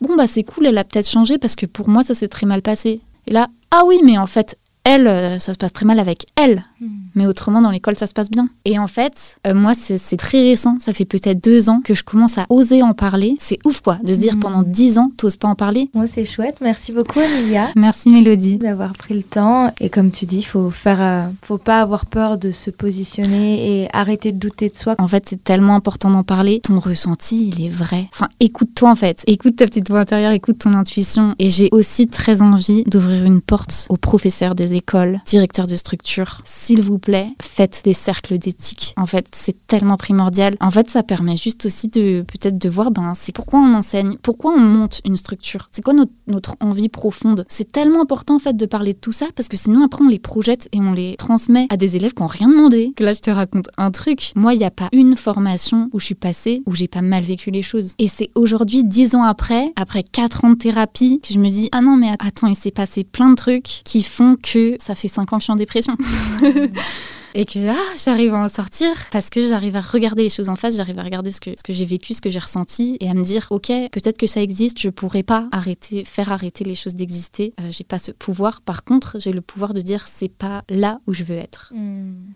bon 0.00 0.16
bah 0.16 0.26
c'est 0.26 0.44
cool, 0.44 0.66
elle 0.66 0.78
a 0.78 0.84
peut-être 0.84 1.08
changé 1.08 1.38
parce 1.38 1.56
que 1.56 1.66
pour 1.66 1.88
moi 1.88 2.02
ça 2.02 2.14
s'est 2.14 2.28
très 2.28 2.46
mal 2.46 2.62
passé. 2.62 3.00
Et 3.26 3.32
là, 3.32 3.48
ah 3.70 3.84
oui, 3.86 4.00
mais 4.04 4.18
en 4.18 4.26
fait, 4.26 4.58
elle, 4.84 5.06
euh, 5.06 5.38
ça 5.38 5.52
se 5.52 5.58
passe 5.58 5.72
très 5.72 5.86
mal 5.86 5.98
avec 5.98 6.26
elle. 6.36 6.64
Mais 7.14 7.26
autrement, 7.26 7.60
dans 7.60 7.70
l'école, 7.70 7.96
ça 7.96 8.06
se 8.06 8.12
passe 8.12 8.30
bien. 8.30 8.48
Et 8.64 8.78
en 8.78 8.86
fait, 8.86 9.36
euh, 9.46 9.54
moi, 9.54 9.72
c'est 9.74 10.16
très 10.16 10.40
récent. 10.42 10.76
Ça 10.80 10.92
fait 10.92 11.04
peut-être 11.04 11.42
deux 11.42 11.68
ans 11.68 11.80
que 11.84 11.94
je 11.94 12.02
commence 12.04 12.38
à 12.38 12.46
oser 12.48 12.82
en 12.82 12.94
parler. 12.94 13.36
C'est 13.38 13.58
ouf, 13.64 13.80
quoi, 13.80 13.98
de 14.02 14.14
se 14.14 14.18
dire 14.18 14.34
Mhm. 14.34 14.40
pendant 14.40 14.62
dix 14.62 14.98
ans, 14.98 15.10
t'oses 15.16 15.36
pas 15.36 15.48
en 15.48 15.54
parler. 15.54 15.90
Moi, 15.94 16.06
c'est 16.06 16.24
chouette. 16.24 16.58
Merci 16.62 16.92
beaucoup, 16.92 17.20
Emilia. 17.20 17.70
Merci, 17.76 18.10
Mélodie. 18.10 18.58
d'avoir 18.58 18.92
pris 18.92 19.14
le 19.14 19.22
temps 19.22 19.70
et 19.80 19.90
comme 19.90 20.10
tu 20.10 20.26
dis 20.26 20.42
faut 20.42 20.70
faire 20.70 20.98
euh, 21.00 21.26
faut 21.42 21.58
pas 21.58 21.80
avoir 21.80 22.06
peur 22.06 22.38
de 22.38 22.50
se 22.50 22.70
positionner 22.70 23.82
et 23.82 23.88
arrêter 23.92 24.32
de 24.32 24.38
douter 24.38 24.68
de 24.68 24.74
soi 24.76 24.94
En 24.98 25.08
fait, 25.08 25.24
c'est 25.28 25.42
tellement 25.42 25.74
important 25.74 26.10
d'en 26.10 26.22
parler. 26.22 26.60
Ton 26.62 26.78
ressenti, 26.78 27.48
il 27.48 27.64
est 27.64 27.68
vrai. 27.68 28.06
Enfin, 28.12 28.28
écoute-toi 28.40 28.90
en 28.90 28.94
fait. 28.96 29.22
Écoute 29.26 29.56
ta 29.56 29.66
petite 29.66 29.88
voix 29.90 30.00
intérieure, 30.00 30.32
écoute 30.32 30.58
ton 30.58 30.74
intuition. 30.74 31.34
Et 31.38 31.48
j'ai 31.50 31.68
aussi 31.72 32.06
très 32.08 32.42
envie 32.42 32.84
d'ouvrir 32.84 33.24
une 33.24 33.40
porte 33.40 33.86
aux 33.88 33.96
professeurs 33.96 34.54
des 34.54 34.74
écoles, 34.74 35.20
directeurs 35.26 35.66
de 35.66 35.76
structure. 35.76 36.40
S'il 36.44 36.82
vous 36.82 36.98
plaît, 37.02 37.28
faites 37.42 37.82
des 37.84 37.92
cercles 37.92 38.38
d'éthique. 38.38 38.94
En 38.96 39.06
fait, 39.06 39.26
c'est 39.34 39.66
tellement 39.66 39.96
primordial. 39.96 40.54
En 40.60 40.70
fait, 40.70 40.88
ça 40.88 41.02
permet 41.02 41.36
juste 41.36 41.66
aussi 41.66 41.88
de 41.88 42.22
peut-être 42.22 42.56
de 42.56 42.68
voir, 42.68 42.90
ben, 42.90 43.12
c'est 43.14 43.34
pourquoi 43.34 43.60
on 43.60 43.74
enseigne, 43.74 44.16
pourquoi 44.22 44.52
on 44.52 44.60
monte 44.60 45.00
une 45.04 45.16
structure. 45.16 45.68
C'est 45.72 45.82
quoi 45.82 45.92
notre, 45.92 46.12
notre 46.26 46.54
envie 46.60 46.88
profonde. 46.88 47.44
C'est 47.48 47.70
tellement 47.72 48.02
important 48.02 48.36
en 48.36 48.38
fait 48.38 48.56
de 48.56 48.66
parler 48.66 48.94
de 48.94 48.98
tout 48.98 49.12
ça 49.12 49.26
parce 49.34 49.48
que 49.48 49.56
sinon 49.56 49.84
après 49.84 50.04
on 50.04 50.08
les 50.08 50.18
projette 50.18 50.68
et 50.72 50.78
on 50.78 50.92
les 50.92 51.16
transmet 51.16 51.66
à 51.70 51.76
des 51.76 51.96
élèves 51.96 52.14
qui 52.14 52.22
n'ont 52.22 52.28
rien 52.28 52.48
demandé. 52.48 52.92
Que 52.96 53.04
là, 53.04 53.12
je 53.12 53.20
te 53.20 53.30
raconte 53.30 53.68
un 53.76 53.90
truc. 53.90 54.32
Moi, 54.36 54.54
il 54.54 54.58
n'y 54.58 54.64
a 54.64 54.70
pas 54.70 54.88
une 54.92 55.16
formation 55.16 55.88
où 55.92 56.00
je 56.00 56.06
suis 56.06 56.14
passée 56.14 56.62
où 56.66 56.74
j'ai 56.74 56.88
pas 56.88 57.02
mal 57.02 57.22
vécu 57.22 57.50
les 57.50 57.62
choses. 57.62 57.94
Et 57.98 58.08
c'est 58.08 58.30
aujourd'hui, 58.34 58.84
dix 58.84 59.14
ans 59.14 59.24
après, 59.24 59.72
après 59.76 60.02
quatre 60.02 60.44
ans 60.44 60.50
de 60.50 60.56
thérapie, 60.56 61.20
que 61.20 61.32
je 61.32 61.38
me 61.38 61.48
dis 61.48 61.68
ah 61.72 61.80
non 61.80 61.96
mais 61.96 62.10
attends, 62.18 62.46
il 62.46 62.56
s'est 62.56 62.70
passé 62.70 63.04
plein 63.04 63.30
de 63.30 63.34
trucs 63.34 63.82
qui 63.84 64.02
font 64.02 64.36
que 64.40 64.76
ça 64.78 64.94
fait 64.94 65.08
cinq 65.08 65.32
ans 65.32 65.36
que 65.36 65.42
je 65.42 65.44
suis 65.44 65.52
en 65.52 65.56
dépression. 65.56 65.96
Et 67.34 67.46
que 67.46 67.58
là, 67.58 67.76
j'arrive 68.02 68.34
à 68.34 68.44
en 68.44 68.48
sortir 68.48 68.90
parce 69.10 69.30
que 69.30 69.46
j'arrive 69.46 69.76
à 69.76 69.80
regarder 69.80 70.22
les 70.22 70.28
choses 70.28 70.48
en 70.48 70.56
face, 70.56 70.76
j'arrive 70.76 70.98
à 70.98 71.02
regarder 71.02 71.30
ce 71.30 71.40
que, 71.40 71.50
ce 71.56 71.62
que 71.62 71.72
j'ai 71.72 71.84
vécu, 71.84 72.14
ce 72.14 72.20
que 72.20 72.30
j'ai 72.30 72.38
ressenti 72.38 72.96
et 73.00 73.08
à 73.08 73.14
me 73.14 73.22
dire, 73.22 73.48
ok, 73.50 73.68
peut-être 73.90 74.18
que 74.18 74.26
ça 74.26 74.42
existe, 74.42 74.78
je 74.78 74.88
pourrais 74.88 75.22
pas 75.22 75.48
arrêter, 75.52 76.04
faire 76.04 76.30
arrêter 76.30 76.64
les 76.64 76.74
choses 76.74 76.94
d'exister. 76.94 77.54
Euh, 77.60 77.68
j'ai 77.70 77.84
pas 77.84 77.98
ce 77.98 78.12
pouvoir. 78.12 78.60
Par 78.60 78.84
contre, 78.84 79.18
j'ai 79.18 79.32
le 79.32 79.40
pouvoir 79.40 79.72
de 79.72 79.80
dire, 79.80 80.06
c'est 80.08 80.28
pas 80.32 80.62
là 80.68 81.00
où 81.06 81.14
je 81.14 81.24
veux 81.24 81.36
être. 81.36 81.72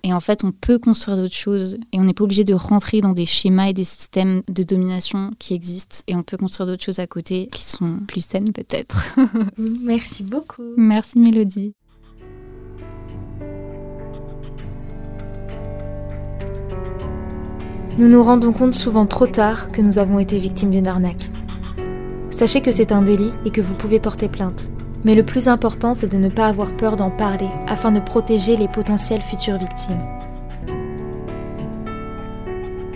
Et 0.02 0.12
en 0.12 0.20
fait, 0.20 0.44
on 0.44 0.52
peut 0.52 0.78
construire 0.78 1.16
d'autres 1.16 1.35
choses 1.35 1.78
et 1.92 2.00
on 2.00 2.04
n'est 2.04 2.14
pas 2.14 2.24
obligé 2.24 2.44
de 2.44 2.54
rentrer 2.54 3.00
dans 3.00 3.12
des 3.12 3.26
schémas 3.26 3.68
et 3.68 3.72
des 3.72 3.85
systèmes 3.85 4.42
de 4.48 4.62
domination 4.62 5.32
qui 5.38 5.54
existent. 5.54 5.98
Et 6.06 6.14
on 6.14 6.22
peut 6.22 6.37
construire 6.37 6.66
d'autres 6.66 6.85
choses 6.85 6.98
à 6.98 7.06
côté 7.06 7.48
qui 7.52 7.64
sont 7.64 8.00
plus 8.06 8.24
saines 8.24 8.52
peut-être. 8.52 9.16
merci 9.59 10.22
beaucoup 10.22 10.62
Merci 10.76 11.18
Mélodie. 11.18 11.74
Nous 17.98 18.09
nous 18.09 18.22
rendons 18.22 18.52
compte 18.52 18.74
souvent 18.74 19.06
trop 19.06 19.26
tard 19.26 19.70
que 19.72 19.82
nous 19.82 19.98
avons 19.98 20.18
été 20.18 20.38
victimes 20.38 20.70
d'une 20.70 20.88
arnaque 20.88 21.30
sachez 22.30 22.61
que 22.61 22.70
c'est 22.70 22.92
un 22.92 23.02
délit 23.02 23.32
et 23.44 23.50
que 23.50 23.61
vous 23.61 23.74
pouvez 23.74 24.00
porter 24.00 24.28
plainte 24.28 24.70
mais 25.04 25.14
le 25.14 25.24
plus 25.24 25.48
important 25.48 25.94
c'est 25.94 26.12
de 26.12 26.18
ne 26.18 26.28
pas 26.28 26.46
avoir 26.46 26.76
peur 26.76 26.96
d'en 26.96 27.11
parler 27.11 27.48
afin 27.66 27.92
de 27.92 28.00
protéger 28.00 28.56
les 28.56 28.68
potentielles 28.68 29.22
futures 29.22 29.59
victimes 29.59 30.00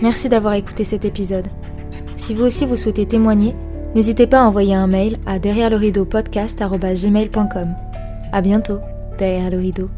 Merci 0.01 0.29
d'avoir 0.29 0.55
écouté 0.55 0.83
cet 0.83 1.05
épisode. 1.05 1.47
Si 2.17 2.33
vous 2.33 2.43
aussi 2.43 2.65
vous 2.65 2.75
souhaitez 2.75 3.05
témoigner, 3.05 3.55
n'hésitez 3.93 4.27
pas 4.27 4.41
à 4.41 4.47
envoyer 4.47 4.73
un 4.73 4.87
mail 4.87 5.17
à 5.25 5.37
derrière 5.39 5.69
le 5.69 5.75
rideau 5.75 6.05
podcast@gmail.com. 6.05 7.75
À 8.31 8.41
bientôt 8.41 8.79
derrière 9.19 9.51
le 9.51 9.57
rideau. 9.57 9.89